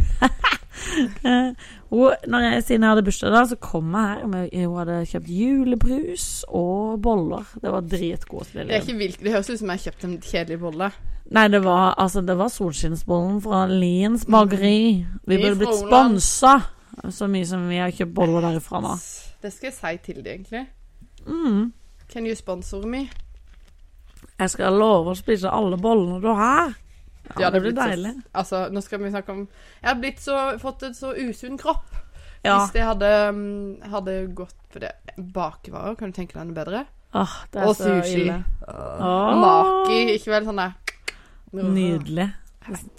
[1.93, 4.97] hun, når jeg, siden jeg hadde bursdag da, så kom jeg her med Hun hadde
[5.13, 7.47] kjøpt julebrus og boller.
[7.61, 10.59] Det var dritgodt Det er ikke det høres ut som jeg har kjøpt en kjedelig
[10.65, 10.91] bolle.
[11.33, 15.05] Nei, det var, altså, det var solskinnsbollen fra Liens bakeri.
[15.23, 16.57] Vi burde blitt sponsa
[17.11, 18.93] så mye som vi har kjøpt boller derifra nå.
[19.43, 20.67] Det skal jeg si til deg, egentlig.
[21.27, 21.73] Mm.
[22.09, 23.09] Can you sponsor me?
[24.39, 26.73] Jeg skal love å spise alle bollene du har.
[27.39, 28.13] Ja, det det blir deilig.
[28.13, 28.29] så-.
[28.39, 29.43] Altså, nå skal vi snakke om
[29.81, 31.91] Jeg har blitt så, fått en så usunn kropp.
[32.43, 32.57] Ja.
[32.59, 36.85] Hvis jeg hadde, mm, hadde gått på det Bakevarer, kan du tenke deg noe bedre?
[37.15, 38.23] Åh, det er Og så sushi.
[38.25, 38.39] ille.
[38.67, 40.73] Og Maki, ikke vel sånn der
[41.53, 42.31] Nydelig.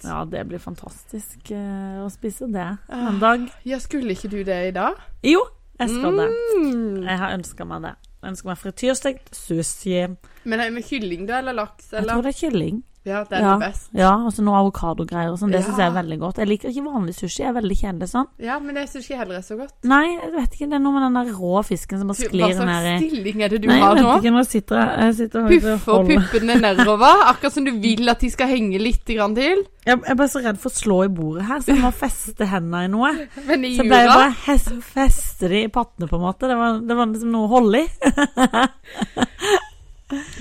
[0.03, 3.45] Ja, det blir fantastisk eh, å spise det en dag.
[3.67, 4.99] Ja, skulle ikke du det i dag?
[5.25, 5.41] Jo,
[5.79, 6.27] jeg skal det.
[6.55, 7.03] Mm.
[7.03, 7.93] Jeg har ønska meg det.
[8.21, 10.01] Jeg ønsker meg frityrstekt sushi.
[10.45, 11.91] Men er det med kylling, da, eller laks?
[11.93, 12.83] Jeg tror det er kylling.
[13.05, 13.57] Ja, det er Ja.
[13.59, 13.89] det best.
[13.93, 15.51] Ja, og så noe avokadogreier og sånn.
[15.51, 15.67] Det Ja.
[15.67, 16.37] syns jeg er veldig godt.
[16.41, 17.39] Jeg liker ikke vanlig sushi.
[17.43, 18.27] Jeg er veldig kjedelig sånn.
[18.39, 19.73] Ja, men jeg syns ikke heller er så godt.
[19.83, 20.69] Nei, jeg vet ikke.
[20.69, 23.09] Det er noe med den der rå fisken som bare Hva sklir slags ned i
[23.09, 24.33] stilling er det du Nei, har jeg vet ikke.
[24.33, 28.29] Nå sitter jeg, jeg sitter og Puffer puppene nedover, akkurat som du vil at de
[28.29, 29.63] skal henge litt grann til.
[29.85, 31.91] Jeg jeg er bare så redd for å slå i bordet her, så jeg må
[31.93, 33.11] feste hendene i noe.
[33.47, 36.47] Men i Så jeg bare å hes- feste de i pattene, på en måte.
[36.49, 37.87] Det var, det var liksom noe å holde i.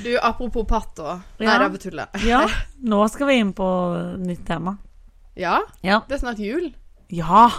[0.05, 1.21] Du, apropos patter.
[1.41, 1.59] Nei, Ja.
[1.59, 2.25] det er på tullet.
[2.27, 2.47] Ja,
[2.93, 3.69] nå skal vi inn på
[4.19, 4.77] nytt tema.
[5.37, 6.01] Ja, Ja.
[6.09, 6.73] det er snart jul.
[7.11, 7.51] Ja,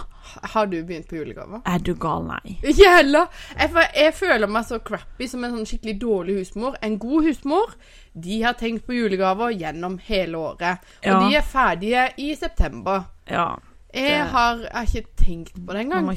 [0.42, 1.60] Har du begynt på julegaver?
[1.64, 2.56] er du gal, nei.
[2.62, 3.28] Ikke heller.
[3.56, 6.74] Jeg, jeg føler meg så crappy som en sånn skikkelig dårlig husmor.
[6.82, 7.70] En god husmor,
[8.12, 10.80] de har tenkt på julegaver gjennom hele året.
[11.04, 11.20] Og Ja.
[11.28, 13.04] de er ferdige i september.
[13.30, 13.56] Ja,
[13.94, 16.10] Jeg har, jeg har ikke tenkt på det engang.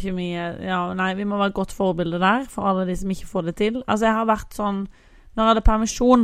[0.65, 3.45] Ja, nei, vi må være et godt forbilde der for alle de som ikke får
[3.45, 3.83] det til.
[3.87, 4.87] Altså, jeg har vært sånn
[5.39, 6.23] Når jeg hadde permisjon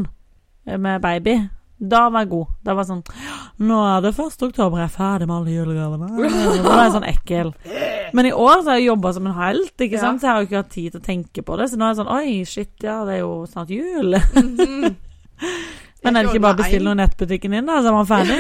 [0.68, 1.38] eh, med baby,
[1.80, 2.50] da var jeg god.
[2.68, 4.42] Da var jeg sånn Nå er det 1.
[4.50, 6.10] oktober, jeg er ferdig med alle julegavene.
[6.66, 7.54] Da var jeg sånn ekkel.
[8.16, 10.20] Men i år så har jeg jobba som en helt, ikke sant?
[10.20, 11.70] så jeg har jo ikke hatt tid til å tenke på det.
[11.72, 14.20] Så nå er jeg sånn Oi, shit, ja, det er jo snart jul.
[16.06, 18.08] Men er det ikke bare å bestille noe i nettbutikken din, da, så er man
[18.10, 18.38] ferdig?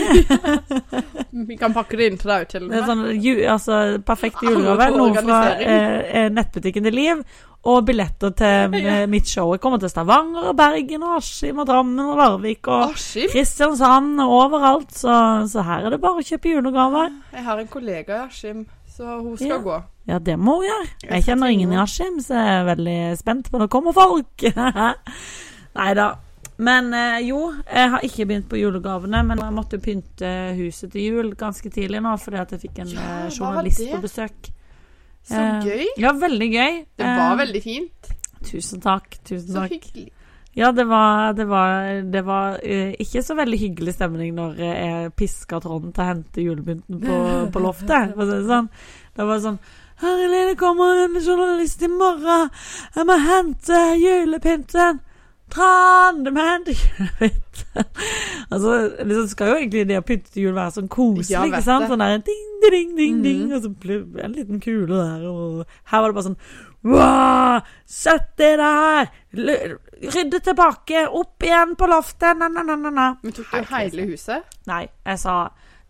[1.49, 3.09] Vi kan pakke det inn til deg, til Det er og med.
[3.09, 4.87] sånn ju, altså, perfekt julegave.
[4.95, 7.25] Noe fra eh, eh, nettbutikken til Liv.
[7.65, 9.01] Og billetter til Ja.
[9.01, 9.49] eh, mitt show.
[9.55, 13.27] Jeg kommer til Stavanger og Bergen og Askim og Drammen og Larvik og Aschim?
[13.33, 14.93] Kristiansand og overalt.
[14.93, 15.15] Så,
[15.51, 17.11] så her er det bare å kjøpe julegaver.
[17.33, 18.63] Jeg har en kollega i Askim,
[18.95, 19.61] så hun skal Ja.
[19.65, 19.81] gå.
[20.05, 20.87] Ja, det må hun gjøre.
[21.09, 24.45] Jeg kjenner ingen i Askim, så jeg er veldig spent på når det kommer folk.
[25.75, 26.11] Nei da.
[26.57, 31.01] Men eh, jo, jeg har ikke begynt på julegavene, men jeg måtte pynte huset til
[31.09, 34.51] jul ganske tidlig nå, fordi at jeg fikk en Ja, eh, journalist på besøk.
[35.25, 35.87] Så Eh, gøy.
[35.99, 36.85] Ja, veldig gøy.
[36.97, 38.11] Det var veldig fint.
[38.45, 39.17] Tusen takk.
[39.25, 39.71] Tusen Så takk.
[39.73, 40.11] hyggelig.
[40.55, 45.09] Ja, det var, det var, det var eh, ikke så veldig hyggelig stemning når jeg
[45.19, 47.17] piska Trond til å hente julepynten på,
[47.51, 48.13] på loftet.
[48.13, 48.69] For å si det sånn.
[49.17, 49.59] Det var sånn
[49.95, 52.49] Herlig, det kommer en journalist i morgen.
[52.95, 54.97] Jeg må hente julepynten.
[55.55, 57.83] Julepynten.
[58.51, 61.63] altså, det skal jo egentlig det å pynte til jul være sånn koselig, Ja, ikke
[61.65, 61.87] sant?
[61.91, 63.55] Sånn der ding, ding, ding, ding, mm.
[63.55, 65.27] og så det en liten kule der.
[65.29, 66.41] Og her var det bare sånn
[66.85, 69.07] Wow, sett det der!
[69.33, 73.07] Rydde tilbake, opp igjen på loftet, na-na-na-na.
[73.23, 74.45] Men tok du hele huset?
[74.69, 75.39] Nei, jeg sa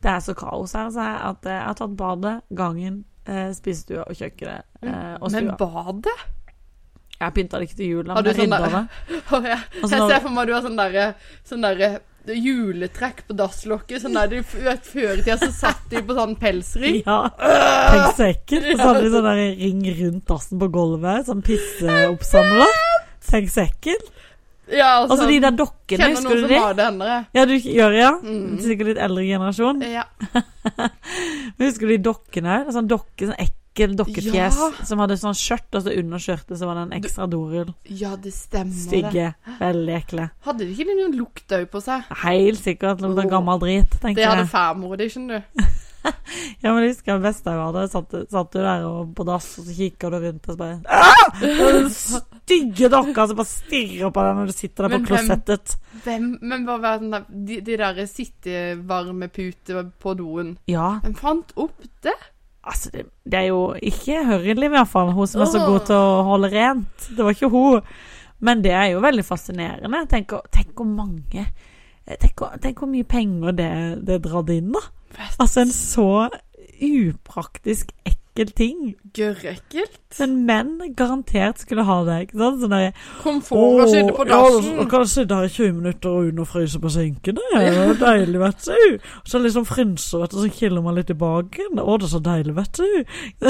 [0.06, 3.50] det er så kaos her, sa jeg, at eh, jeg har tatt badet, gangen, eh,
[3.58, 5.42] spisestua og kjøkkenet og stua.
[5.42, 6.16] Men badet?
[7.16, 9.56] Jeg pynta det ikke til jul, men du jeg sånn rydda det.
[9.82, 11.06] Jeg ser for meg at du har sånn derre
[11.48, 12.02] sånn der,
[12.34, 14.02] juletrekk på dasslokket.
[14.04, 17.02] Sånn der du vet, Før i tida så satt de på sånn pelsring.
[17.06, 18.68] Ja, tenk så ekkelt.
[18.74, 22.76] Og så hadde de sånn der ring rundt dassen på gulvet, sånn pisseoppsamler.
[23.30, 24.12] Tenk så ekkelt.
[24.74, 26.58] Ja, Og så de der dokkene, husker du som de?
[26.58, 27.18] har det.
[27.38, 28.08] Ja, du gjør ja?
[28.18, 28.56] Mm.
[28.64, 29.84] Sikkert litt eldre generasjon.
[29.86, 30.08] Ja.
[31.56, 32.64] Men husker du de dokkene?
[32.66, 34.72] En sånn dokke, sånn ekkel dokkefjes Ja.
[34.88, 37.74] som hadde sånn skjørt, og så under skjørtet så var det en ekstra dorull.
[37.90, 38.72] ja, det stemmer.
[38.72, 38.88] det.
[38.88, 39.36] Stygge.
[39.60, 40.30] Veldig ekle.
[40.48, 42.04] Hadde de ikke noen lukt òg på seg?
[42.24, 43.30] Helt sikkert lukta oh.
[43.30, 44.50] gammel drit, tenker Det hadde jeg.
[44.50, 45.66] farmor di, skjønner du.
[46.62, 47.88] Ja, men jeg husker det jeg var der.
[47.90, 50.82] Satt, satt du der og på dass, og så kikker du rundt og så bare
[50.90, 55.08] «Ah!» Den stygge dokka som bare stirrer på deg når du sitter der på Men
[55.08, 55.76] på klosettet.
[56.06, 60.56] Hvem, men hva var den der, de, de der sittevarmeputer på doen?
[60.70, 62.16] Ja, Hvem fant opp det?
[62.66, 65.14] Altså det, det er jo ikke Hørreliv, i hvert fall.
[65.16, 67.08] Hun som er så god til å holde rent.
[67.10, 67.96] Det var ikke hun.
[68.46, 70.04] Men det er jo veldig fascinerende.
[70.12, 71.48] Tenk, tenk hvor mange
[72.06, 73.72] Tenk, tenk hvor mye penger det,
[74.06, 74.84] det dratt inn, da.
[75.42, 76.10] Altså en så
[76.86, 78.96] upraktisk, ekkel ting.
[79.16, 80.02] Gørrekkelt.
[80.20, 82.18] Men menn garantert skulle ha det.
[82.26, 82.60] ikke sant?
[82.66, 82.76] Sånn
[83.24, 84.80] Komfort å sitte på ja, dassen.
[84.80, 87.96] og kan sitte her i 20 minutter og under fryse på sinkene Det er jo
[88.02, 89.00] deilig, vet du.
[89.24, 91.80] Og så liksom frynser, vet du, så kiler man litt i baken.
[91.80, 92.90] Å, det er så deilig, vet du.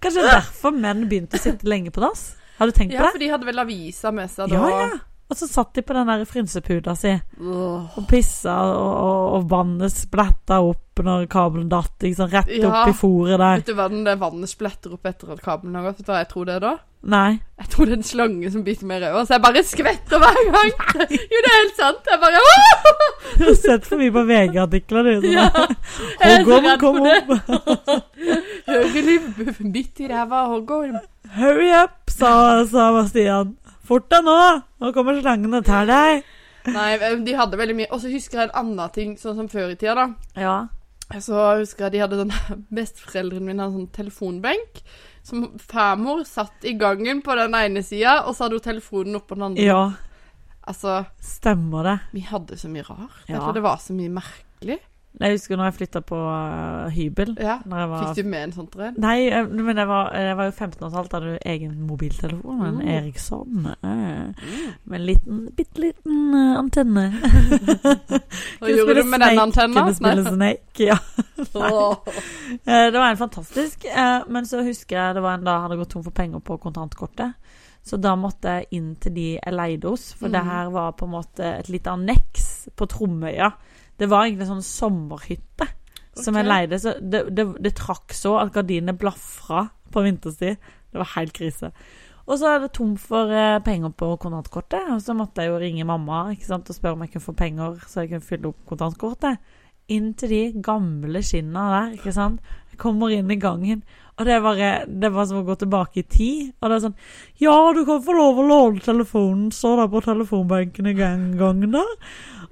[0.00, 2.36] Kanskje det er derfor menn begynte å sitte lenge på dass?
[2.60, 4.62] Har du tenkt Ja, på for de hadde vel avisa med seg da.
[4.62, 5.15] Ja, ja.
[5.26, 7.10] Og så satt de på den der frynseputa si
[7.42, 7.86] oh.
[7.98, 11.96] og pissa, og, og, og vannet splatta opp når kabelen datt.
[12.00, 12.30] Liksom.
[12.30, 12.70] Rett Ja.
[12.70, 13.58] opp i fòret der.
[13.58, 15.98] Vet du hva det vannet spletter opp etter at kabelen har gått?
[15.98, 16.76] Vet du hva jeg tror det er da?
[17.06, 17.40] Nei.
[17.60, 20.22] Jeg tror det er en slange som biter meg i ræva, så jeg bare skvetter
[20.22, 20.72] hver gang.
[21.34, 22.08] Jo, det er helt sant.
[22.10, 23.04] Jeg bare Åh!
[23.36, 25.28] Du har sett for mye på VG-artikler, du.
[25.34, 25.50] Ja,
[26.22, 27.34] Hoggorm, kom opp!
[28.70, 29.18] Høyre
[29.74, 30.98] bitt i ræva, hoggorm.
[31.36, 32.30] Hurry up, sa,
[32.70, 33.56] sa Bastian.
[33.86, 34.36] Fort deg nå!
[34.82, 36.24] Nå kommer slangen og tar deg.
[36.74, 36.90] Nei,
[37.22, 37.90] de hadde veldig mye.
[37.94, 40.06] Og så husker jeg en annen ting, sånn som før i tida, da.
[40.42, 40.56] Ja.
[41.22, 44.80] Så husker jeg de hadde sånn Besteforeldrene mine hadde sånn telefonbenk.
[45.26, 49.38] Som farmor satt i gangen på den ene sida, og så hadde hun telefonen oppå
[49.38, 49.68] den andre.
[49.70, 49.84] Ja,
[50.66, 51.92] Altså, stemmer det.
[52.10, 53.20] vi hadde så mye rart.
[53.30, 53.38] Ja.
[53.54, 54.80] Det var så mye merkelig.
[55.18, 57.30] Jeg husker når jeg flytta på uh, hybel.
[57.40, 57.54] Ja.
[57.64, 58.98] Var Fikk du med en sånn en?
[59.00, 62.60] Nei, men jeg var, jeg var jo 15 år gammel, hadde du egen mobiltelefon.
[62.66, 62.88] En Mm.
[62.88, 63.66] Eriksson.
[63.82, 64.50] eh,
[64.84, 67.06] Med en liten, bitte liten eh, antenne.
[68.60, 69.80] Hva gjorde du med den antenna?
[69.86, 70.98] Kunne spille Snake, ja.
[72.66, 73.84] Eh, Det var en fantastisk.
[73.84, 76.40] eh, Men så husker jeg det var en dag jeg hadde gått tom for penger
[76.40, 77.32] på kontantkortet.
[77.86, 80.50] Så da måtte jeg inn til de jeg leide hos, for det Mhm.
[80.50, 83.52] her var på en måte et lite anneks på Tromøya.
[83.96, 85.68] Det var egentlig en sånn sommerhytte
[86.16, 86.80] som jeg leide.
[86.80, 90.60] Så det, det, det trakk så at gardinene blafra på vinterstid.
[90.92, 91.72] Det var helt krise.
[92.26, 95.60] Og så er det tom for eh, penger på kontantkortet, og så måtte jeg jo
[95.62, 98.64] ringe mamma sant, og spørre om jeg kunne få penger så jeg kunne fylle opp
[98.66, 99.38] kontantkortet.
[99.94, 102.42] Inn til de gamle skinna der, ikke sant.
[102.72, 103.84] Jeg kommer inn i gangen,
[104.18, 106.52] og det bare Det var som å gå tilbake i tid.
[106.60, 106.96] Og det er sånn
[107.38, 111.94] Ja, du kan få lov å låne telefonen, så der på telefonbenken i gangen der.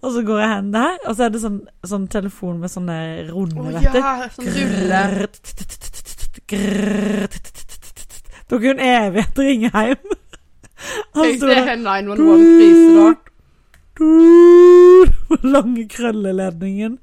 [0.05, 2.97] Og så går jeg hen der, og så er det sånn, sånn telefon med sånne
[3.31, 3.99] runde, Å vet du.
[3.99, 5.01] ja, sånn rulle.
[8.51, 10.11] Tok jo en evighet å ringe hjem.
[11.15, 13.09] Og Tenk så det var det er 911-prise da.
[15.55, 16.99] Lange krølleledningen.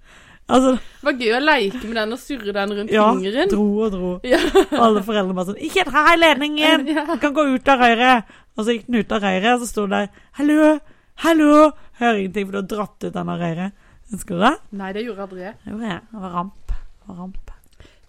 [0.52, 3.50] Altså, Det var gøy å leke med den og surre den rundt ja, fingeren.
[3.50, 4.10] dro og dro.
[4.28, 4.40] Ja.
[4.76, 6.86] Alle foreldrene bare sånn 'Ikke dra i ledningen!
[6.86, 8.24] Du kan gå ut av røret!'
[8.60, 10.80] Og så gikk den ut av røret, og så sto det der 'Hallo!
[11.24, 13.88] Hallo!' Hører ingenting, for du har dratt ut den av røret.
[14.12, 14.54] Husker du det?
[14.82, 15.56] Nei, det gjorde aldri jeg.
[15.64, 16.02] Det gjorde jeg.
[16.12, 16.74] Det var ramp.
[16.76, 17.52] Det var ramp.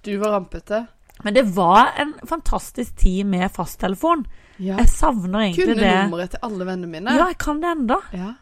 [0.02, 0.80] Du var rampete.
[1.22, 4.24] Men det var en fantastisk tid med fasttelefon.
[4.56, 4.78] Ja.
[4.80, 5.92] Jeg savner egentlig Kunne det.
[6.06, 7.14] nummeret til alle vennene mine.
[7.14, 8.00] Ja, jeg kan det ennå.
[8.16, 8.32] Ja.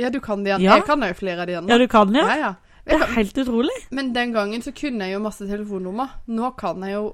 [0.00, 0.64] Ja, du kan det igjen.
[0.64, 0.78] Ja.
[0.78, 1.68] Jeg kan jo flere av de igjen.
[1.68, 2.24] Ja, du kan jo.
[2.24, 2.54] ja, ja.
[2.86, 3.74] Det er helt utrolig.
[3.90, 6.14] men den gangen så kunne jeg jo masse telefonnummer.
[6.26, 7.10] Nå kan jeg jo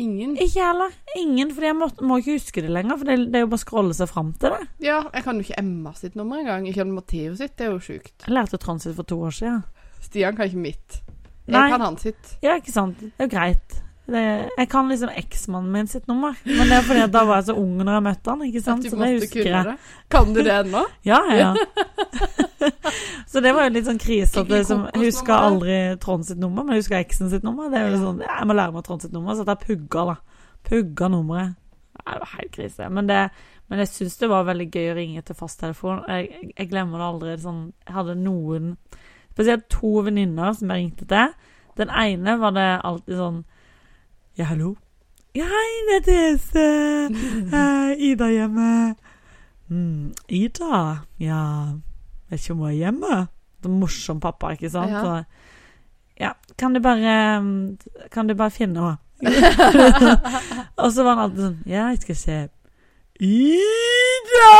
[0.00, 0.36] ingen.
[0.40, 0.94] Ikke heller.
[1.18, 2.98] Ingen, for jeg må, må ikke huske det lenger.
[3.00, 4.68] For det, det er jo bare å scrolle seg fram til det.
[4.86, 6.68] Ja, jeg kan jo ikke Emma sitt nummer engang.
[6.70, 7.56] Ikke Matheo sitt.
[7.58, 8.14] Det er jo sjukt.
[8.26, 9.60] Jeg lærte transit for to år siden.
[10.04, 11.00] Stian kan ikke mitt.
[11.48, 11.68] Jeg Nei.
[11.72, 12.34] kan han sitt.
[12.44, 13.00] Ja, ikke sant.
[13.00, 13.78] Det er jo greit.
[14.08, 14.20] Det,
[14.56, 16.36] jeg kan liksom eksmannen min sitt nummer.
[16.48, 18.80] Men det er fordi da var jeg så ung når jeg møtte han, ikke sant.
[18.80, 19.74] At du Så det husker jeg.
[20.08, 20.84] Kan du det ennå?
[21.10, 21.50] Ja, ja,
[23.30, 26.64] så det var jo litt sånn krise at jeg liksom, huska aldri Trond sitt nummer,
[26.64, 27.68] men jeg huska eksen sitt nummer.
[27.72, 30.06] Det er jo sånn, Jeg må lære meg Trond sitt nummer, så at jeg pugga,
[30.14, 30.40] da.
[30.68, 31.58] Pugga nummeret.
[31.98, 32.88] Nei, det var helt krise.
[32.94, 33.20] Men, det,
[33.68, 36.00] men jeg syns det var veldig gøy å ringe til fasttelefon.
[36.08, 37.36] Jeg, jeg glemmer det aldri.
[37.44, 38.72] Sånn, jeg hadde noen
[39.38, 41.34] Spesielt to venninner som jeg ringte til.
[41.78, 43.36] Den ene var det alltid sånn
[44.38, 44.76] Ja, hallo?
[45.34, 46.66] Ja, hei, det er Therese.
[47.58, 48.94] Eh, Ida hjemme.
[49.66, 50.78] Mm, Ida?
[51.18, 51.40] Ja
[52.30, 53.16] Vet ikke om hun er hjemme.
[53.58, 54.94] Det er morsom pappa, ikke sant?
[54.94, 55.02] Ja.
[55.02, 55.16] Så,
[56.20, 57.16] ja, kan du bare
[58.14, 58.96] Kan du bare finne henne?
[60.82, 62.40] og så var han alltid sånn Ja, jeg skal se
[63.18, 64.50] Ida!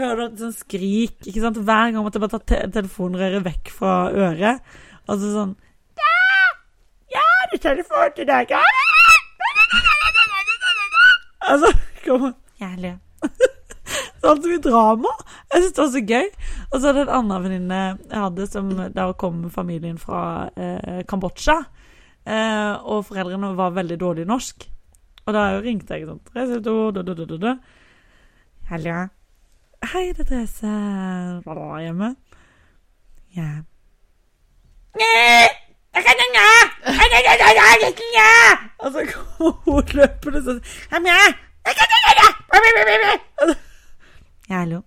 [0.00, 1.60] Hører du et sånt skrik, ikke sant?
[1.60, 4.62] Hver gang måtte jeg bare ta te telefonrøret vekk fra øret.
[5.04, 5.58] Og så sånn
[7.52, 7.58] Ja!
[7.58, 8.52] telefonen er telefon til deg.
[11.50, 11.72] Altså,
[12.04, 12.34] kom an.
[12.60, 12.98] Jævlig.
[14.20, 15.12] Så alt så mye drama.
[15.52, 16.26] Jeg syns det var så gøy.
[16.70, 21.00] Og så er det en annen venninne jeg hadde som Da kom familien fra eh,
[21.08, 21.56] Kambodsja.
[22.28, 24.68] Eh, og foreldrene var veldig dårlige i norsk.
[25.26, 27.56] Og da ringte jeg sånn Therese.
[28.70, 29.00] Hallo.
[29.90, 30.74] Hei, det er Therese.
[31.46, 32.14] Hva da, hjemme?
[33.34, 33.50] Ja.
[38.80, 40.60] Og så kommer hun løpende sånn
[44.50, 44.80] Ja, hallo.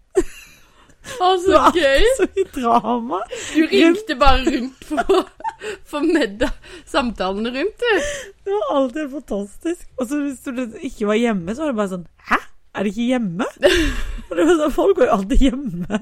[1.23, 2.05] Å, så gøy!
[2.17, 3.19] Så i drama.
[3.53, 5.27] Du ringte bare rundt for,
[5.87, 6.43] for med
[6.89, 8.07] samtalene rundt, du.
[8.43, 9.85] Det var alltid fantastisk.
[9.99, 12.39] Og så hvis du ikke var hjemme, så var det bare sånn Hæ?
[12.73, 13.47] Er det ikke hjemme?
[14.29, 16.01] Og det var sånn, Folk går jo alltid hjemme.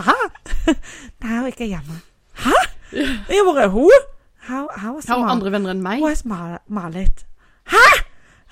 [0.00, 0.18] Hæ?
[0.66, 2.00] Nei, hun er ikke hjemme.
[2.42, 2.56] Hæ?
[2.96, 4.12] Jeg bare Hun?
[4.46, 6.02] Her var Har andre venner enn meg?
[6.06, 7.24] Er Mar- Marit.
[7.72, 7.84] Hæ?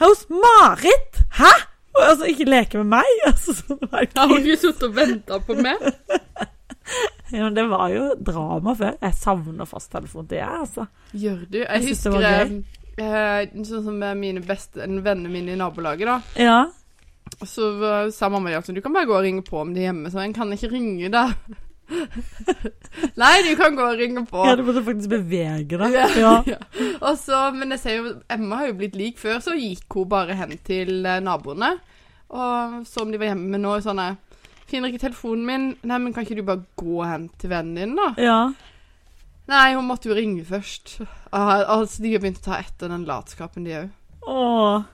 [0.02, 1.20] Hos Marit?
[1.38, 1.52] Hæ?
[1.94, 3.10] Altså, ikke leke med meg?
[3.30, 4.56] Altså, sånn var Har hun ikke.
[4.64, 5.78] sittet og venta på meg?
[7.32, 8.92] Ja, men det var jo drama før.
[9.02, 10.84] Jeg savner fasttelefon til jeg, altså.
[11.16, 11.56] Gjør du?
[11.58, 12.26] Jeg, Jeg synes det husker
[12.98, 16.18] var eh, Sånn som mine beste vennene mine i nabolaget, da.
[16.38, 16.58] Ja.
[17.48, 19.88] Så eh, sa mamma at du kan bare gå og ringe på om de er
[19.88, 21.32] hjemme, så en kan ikke ringe deg.
[23.20, 24.44] Nei, du kan gå og ringe på.
[24.46, 25.96] ja, du måtte faktisk bevege deg.
[25.96, 26.08] Ja.
[26.18, 26.34] Ja.
[26.54, 26.58] Ja.
[27.04, 30.08] Og så, men jeg ser jo, Emma har jo blitt lik før, så gikk hun
[30.12, 31.74] bare hen til eh, naboene.
[32.34, 33.50] Og så om de var hjemme.
[33.54, 34.02] med nå sånn
[34.64, 35.66] Finner ikke telefonen min.
[35.84, 38.12] Nei, men kan ikke du bare gå hen til vennen din, da?
[38.20, 38.38] ja.
[39.44, 40.94] Nei, hun måtte jo ringe først.
[41.28, 43.90] Ah, altså, De har begynt å ta etter den latskapen, de òg.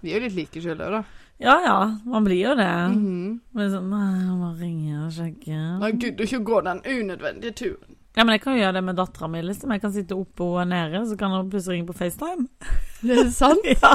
[0.02, 1.02] Vi er jo litt like sjøl òg, da.
[1.40, 2.72] Ja ja, man blir jo det.
[2.92, 3.40] Mhm.
[3.56, 5.60] Men sånn jeg må ringe og sjekke.
[5.80, 7.96] Nei, gud, ikke gå den unødvendige turen.
[8.16, 9.70] Ja, men jeg kan jo gjøre det med dattera mi, liksom.
[9.72, 12.48] Jeg kan sitte oppe og nede, så kan hun plutselig ringe på FaceTime.
[13.06, 13.64] Det er sant?
[13.80, 13.94] Ja,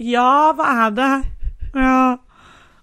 [0.00, 1.12] ja hva er det?
[1.76, 2.16] Ja.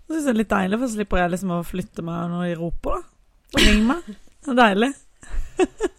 [0.07, 2.45] Det syns jeg er litt deilig, for så slipper jeg liksom å flytte meg når
[2.45, 3.63] de roper, da.
[3.65, 4.07] Ring meg.
[4.45, 4.93] Det er deilig.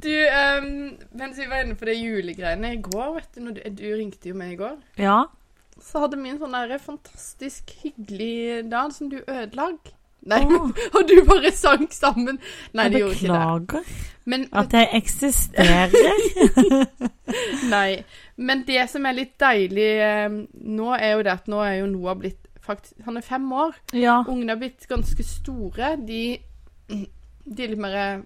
[0.00, 0.68] Du, um,
[1.12, 4.36] mens vi var inne på det julegreiene i går, vet du, du, du ringte jo
[4.38, 5.18] meg i går, Ja.
[5.84, 9.78] Så hadde vi en sånn der fantastisk hyggelig dag som du ødelag.
[10.28, 10.68] Nei, oh.
[10.96, 12.40] og du bare sang sammen.
[12.76, 13.38] Nei, jeg det gjorde ikke det.
[13.38, 15.94] beklager Men, at jeg eksisterer.
[17.74, 18.02] nei,
[18.36, 20.36] men det som er litt deilig ehm,
[20.76, 23.72] nå, er jo det at nå er jo Noah blitt faktisk Han er fem år.
[23.96, 24.20] ja.
[24.28, 25.94] Ungene har blitt ganske store.
[26.06, 26.36] De,
[26.90, 28.20] de er litt mer eh,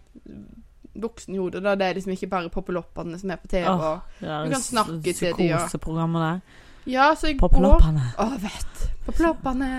[1.01, 1.62] voksne i hodet.
[1.62, 3.71] Det er liksom ikke bare poppeloppene som er på TV.
[3.71, 3.87] Åh.
[3.87, 5.62] og Du kan snakke til de, ja.
[5.62, 6.61] Psykoseprogrammet der.
[6.85, 8.05] Ja, så i På går ploppene.
[8.20, 8.85] Å, vet.
[9.07, 9.70] På ploppene.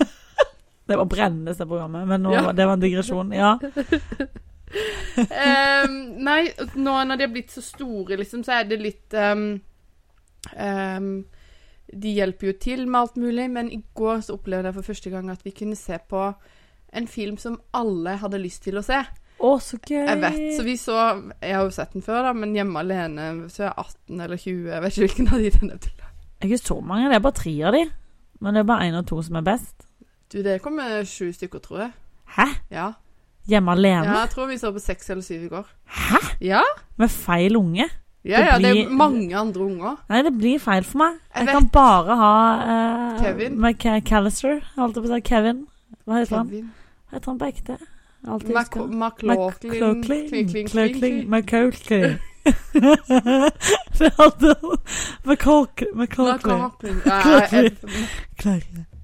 [0.90, 2.52] Det var brennende, det programmet, men nå, Ja.
[2.52, 3.28] det var en digresjon.
[3.30, 3.52] Ja.
[5.86, 6.40] um, nei,
[6.74, 9.44] nå når de er blitt så store, liksom, så er det litt um,
[10.58, 11.08] um,
[11.90, 15.14] De hjelper jo til med alt mulig, men i går så opplevde jeg for første
[15.14, 16.24] gang at vi kunne se på
[16.90, 18.98] en film som alle hadde lyst til å se.
[19.40, 20.02] Å, så gøy.
[20.10, 20.96] Jeg vet, så vi så
[21.38, 24.42] Jeg har jo sett den før, da, men Hjemme alene så er jeg 18 eller
[24.42, 24.66] 20.
[24.74, 25.99] Jeg vet ikke hvilken av de den er til.
[26.40, 27.82] Det er ikke så mange, det er bare tre av de.
[28.40, 29.74] Men det er bare én og to som er best.
[30.32, 31.90] Du, det kommer sju stykker, tror jeg.
[32.36, 32.46] Hæ?
[32.70, 32.92] Ja.
[33.48, 34.04] Hjemme alene?
[34.06, 35.66] ja jeg tror vi så på seks eller syv i går.
[35.86, 36.16] Hæ?
[36.40, 36.60] Ja,
[36.96, 37.88] Med feil unge?
[38.24, 39.96] ja, Det ja det blir- er mange andre unger.
[40.08, 41.12] Nei, det blir feil for meg.
[41.34, 43.60] Jeg Jeg, kan bare ha uh, Kevin.
[43.60, 44.60] McAllister.
[44.76, 45.66] Holdt jeg på å si Kevin.
[46.06, 46.48] Hva heter han?
[46.48, 47.76] Hva heter han på ekte?
[48.22, 50.30] McLaughlin.
[50.30, 51.30] McLaughlin.
[51.30, 52.18] McLaughlin.
[54.00, 54.10] Det.
[55.60, 57.00] Jeg- McLaughlin.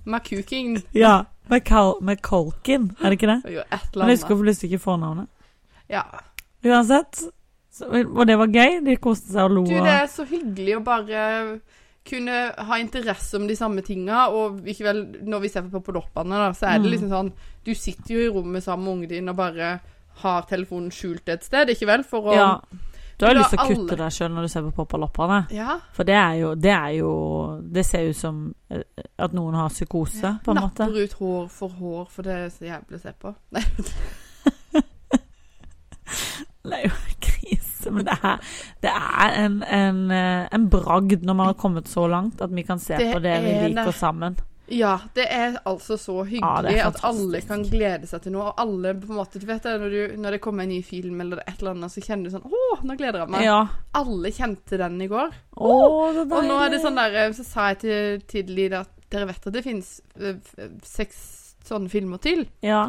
[0.06, 0.76] McCooking.
[0.94, 1.24] Ja.
[1.50, 3.40] McCulkin, er det ikke det?
[3.54, 5.26] Jo, et eller jeg husker plutselig ikke fornavnet.
[5.90, 6.02] Ja.
[6.66, 7.20] Uansett.
[7.76, 8.80] Så, og det var gøy.
[8.86, 9.64] De koste seg og lo.
[9.68, 11.24] Du, det er så hyggelig å bare
[12.06, 12.36] kunne
[12.68, 16.52] ha interesse om de samme tinga, og ikke vel, når vi ser på Poppeloppene, da,
[16.54, 16.92] så er det Mm.
[16.92, 17.32] liksom sånn
[17.66, 19.80] Du sitter jo i rommet sammen med ungen din og bare
[20.22, 22.02] har telefonen skjult et sted, ikke vel?
[22.04, 22.60] For å Ja.
[23.18, 25.38] Du har jo lyst til å kutte alle- deg sjøl når du ser på Poppaloppene.
[25.56, 25.78] Ja.
[25.96, 27.12] For det er jo Det er jo
[27.72, 28.82] Det ser ut som eh,
[29.18, 30.84] at noen har psykose, på en måte.
[30.84, 33.34] Napper ut hår for hår, for det er så jævlig å se på.
[33.52, 33.62] Nei,
[36.66, 38.38] Det er jo krise, men det er,
[38.82, 42.62] det er en, en, eh, en bragd når man har kommet så langt at vi
[42.66, 43.94] kan se Det på det vi er liker det.
[43.94, 44.36] sammen.
[44.72, 48.48] Ja, det er altså så hyggelig Ja, at alle kan glede seg til noe.
[48.50, 50.80] Og alle på en måte, du vet det, når, du, når det kommer en ny
[50.86, 53.46] film eller et eller annet, så kjenner du sånn Å, nå gleder jeg meg.
[53.46, 53.60] Ja.
[54.00, 55.38] Alle kjente den i går.
[55.54, 55.72] Å,
[56.16, 59.46] det Og nå er det sånn der Så sa jeg til, Tidli at dere vet
[59.46, 59.96] at det fins
[60.82, 61.18] seks
[61.66, 62.46] sånne filmer til?
[62.66, 62.88] Ja.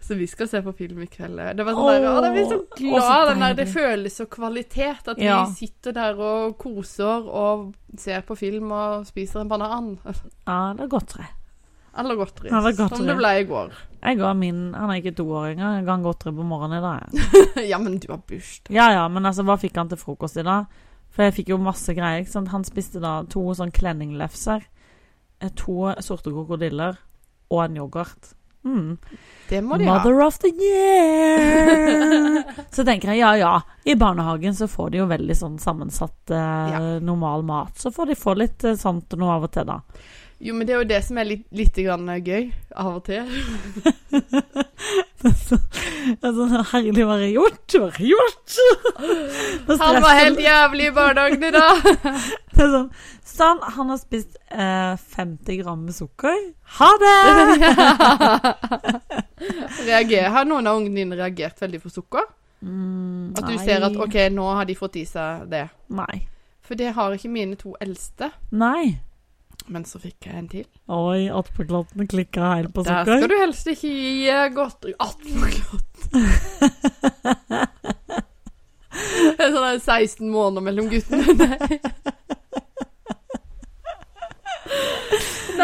[0.00, 1.36] Så vi skal se på film i kveld.
[1.56, 3.02] Det var sånn der, da blir så glad.
[3.04, 5.08] så der, det føles så kvalitet.
[5.12, 5.44] At Ja.
[5.44, 9.98] vi sitter der og koser og ser på film og spiser en banan.
[10.46, 11.26] ja, det er godteri.
[11.98, 12.48] Eller godteri.
[12.48, 12.96] Eller godteri.
[12.96, 13.72] Som det ble i går.
[14.02, 15.64] Jeg ga min Han er ikke toåringer.
[15.66, 15.76] år.
[15.76, 17.66] Jeg ga han godteri på morgenen i dag.
[17.70, 18.72] ja, men du har bursdag.
[18.74, 20.66] Ja ja, men altså, hva fikk han til frokost i dag?
[21.10, 22.20] For jeg fikk jo masse greier.
[22.22, 22.48] ikke sant?
[22.54, 24.62] Han spiste da to sånn klenninglefser,
[25.40, 26.96] eh, to sorte krokodiller
[27.50, 28.34] og en yoghurt.
[28.64, 28.98] Mm.
[29.48, 29.94] Det må de ha.
[29.98, 32.42] Mother of the year!
[32.74, 33.52] så tenker jeg ja ja,
[33.84, 36.80] i barnehagen så får de jo veldig sånn sammensatt eh, Ja.
[37.02, 37.78] normal mat.
[37.80, 39.80] Så får de få litt eh, sånt noe av og til, da.
[40.40, 42.46] Jo, men det er jo det som er litt, litt grann gøy
[42.80, 43.26] av og til.
[44.08, 44.20] Det
[45.28, 45.58] er så,
[46.22, 47.74] sånn herlig, å være gjort?
[47.76, 48.54] Hva gjort?
[49.82, 51.84] Han var helt jævlig i barnehagen i dag.
[52.54, 52.88] Det er sånn,
[53.40, 56.38] sånn, han har spist eh, 50 gram med sukker.
[56.78, 57.20] Ha det!
[59.88, 62.24] Reager, har noen av ungene dine reagert veldig på sukker?
[62.60, 63.62] Mm, At du nei.
[63.64, 65.66] ser at OK, nå har de fått i seg det.
[65.96, 66.16] Nei.
[66.66, 68.26] For det har ikke mine to eldste.
[68.52, 68.98] Nei.
[69.70, 70.66] Men så fikk jeg en til.
[70.92, 73.04] Oi, attpåklatten klikka helt på sukker.
[73.08, 75.98] Der skal du helst ikke gi eh, godteri attpåklatt.
[79.40, 81.24] Det sånn der 16 måneder mellom guttene.
[81.38, 81.78] Nei.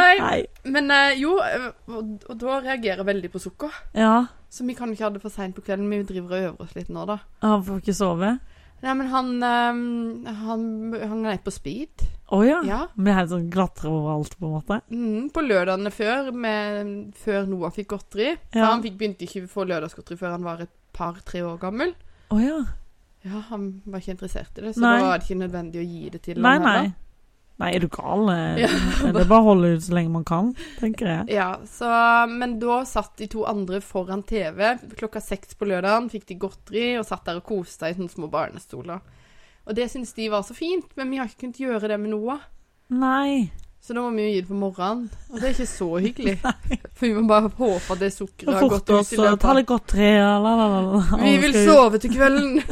[0.06, 0.70] Nei, Nei.
[0.72, 3.78] men eh, jo, eh, og, og da reagerer jeg veldig på sukker.
[3.98, 5.90] Ja, Så vi kan ikke ha det for seint på kvelden.
[5.90, 7.18] Vi driver og øver oss litt nå, da.
[7.42, 8.36] han får ikke sove.
[8.84, 10.64] Nei, men han eh, Han,
[11.00, 12.06] han er på speed.
[12.30, 12.58] Å ja.
[12.66, 12.80] Ja.
[12.94, 14.80] Han blir helt sånn glatre overalt, på en måte.
[14.90, 16.90] Mm, på lørdagene før, med,
[17.22, 18.32] før Noah fikk godteri.
[18.54, 18.72] Ja.
[18.72, 21.94] han fikk, begynte ikke å få lørdagsgodteri før han var et par-tre år gammel.
[22.34, 22.58] Å ja.
[23.26, 24.92] Ja, Han var ikke interessert i det, så Nei.
[25.00, 26.84] da var det ikke nødvendig å gi det til Nei, han heller.
[26.86, 27.05] Nei,
[27.64, 28.28] er du gal?
[28.28, 28.70] Eh, Ja.
[29.12, 30.50] Det er bare å holde ut så lenge man kan,
[30.80, 31.28] tenker jeg.
[31.36, 31.88] Ja, så,
[32.28, 36.88] Men da satt de to andre foran TV klokka seks på lørdagen, fikk de godteri
[37.00, 39.00] og satt der og koste seg i sånne små barnestoler.
[39.66, 42.12] Og det syntes de var så fint, men vi har ikke kunnet gjøre det med
[42.12, 42.44] Noah.
[42.92, 43.48] Nei.
[43.82, 45.08] Så da må vi jo gi det på morgenen.
[45.30, 46.36] Og det er ikke så hyggelig.
[46.98, 49.68] For vi må bare håpe at det sukkeret har gått ut i løpet ta litt
[49.70, 51.02] godteri la, la, la.
[51.22, 52.60] Vi vil sove til kvelden!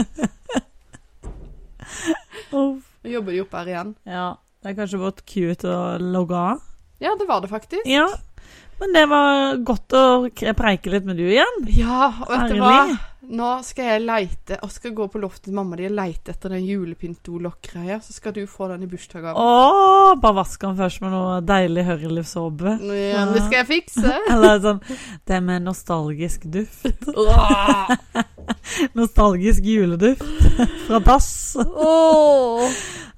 [2.55, 2.65] Nå
[3.11, 3.93] jobber de opp her igjen.
[4.09, 4.27] Ja.
[4.65, 6.61] Det er kanskje vårt cue til å logge av.
[7.05, 7.85] Ja, det var det faktisk.
[7.85, 8.07] Ja.
[8.81, 10.05] Men det var godt å
[10.57, 11.59] preike litt med du igjen.
[11.77, 12.79] Ja, og vet du hva?
[13.25, 16.53] Nå skal jeg leite Og skal gå på loftet til mamma di og leite etter
[16.53, 18.01] den julepynt-dolokk-greia.
[18.05, 19.37] Så skal du få den i bursdagsgave.
[19.37, 22.75] Å, bare vask den først med noe deilig hørrelivssåpe.
[22.89, 24.17] Ja, det skal jeg fikse.
[24.33, 24.83] Eller sånn
[25.29, 27.09] Det med nostalgisk duft.
[28.99, 30.25] Nostalgisk juleduft
[30.89, 31.33] fra dass.
[31.61, 32.69] Åh.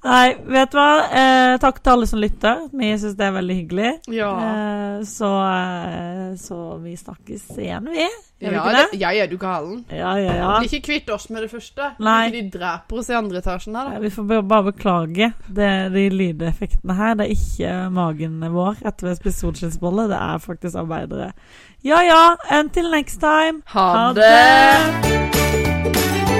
[0.07, 0.91] Nei, vet du hva?
[1.11, 2.61] Eh, takk til alle som lytter.
[2.71, 3.89] Vi syns det er veldig hyggelig.
[4.15, 4.29] Ja.
[4.39, 8.05] Eh, så, eh, så vi snakkes igjen, vi.
[8.37, 8.99] Gjør vi Ja, ikke det, det?
[9.01, 9.79] ja, er du galen?
[9.89, 10.51] Ja, ja, ja.
[10.63, 11.89] Ikke kvitt oss med det første.
[11.99, 12.27] Nei.
[12.29, 13.99] Ikke de dreper oss i andre etasjen her, da.
[14.03, 17.15] Vi får bare beklage det, de lydeffektene her.
[17.17, 20.07] Det er ikke magen vår etter vi har spist solskinnsbolle.
[20.13, 21.31] Det er faktisk arbeidere.
[21.83, 22.21] Ja ja,
[22.61, 23.61] until next time.
[23.73, 26.36] Ha Ha det!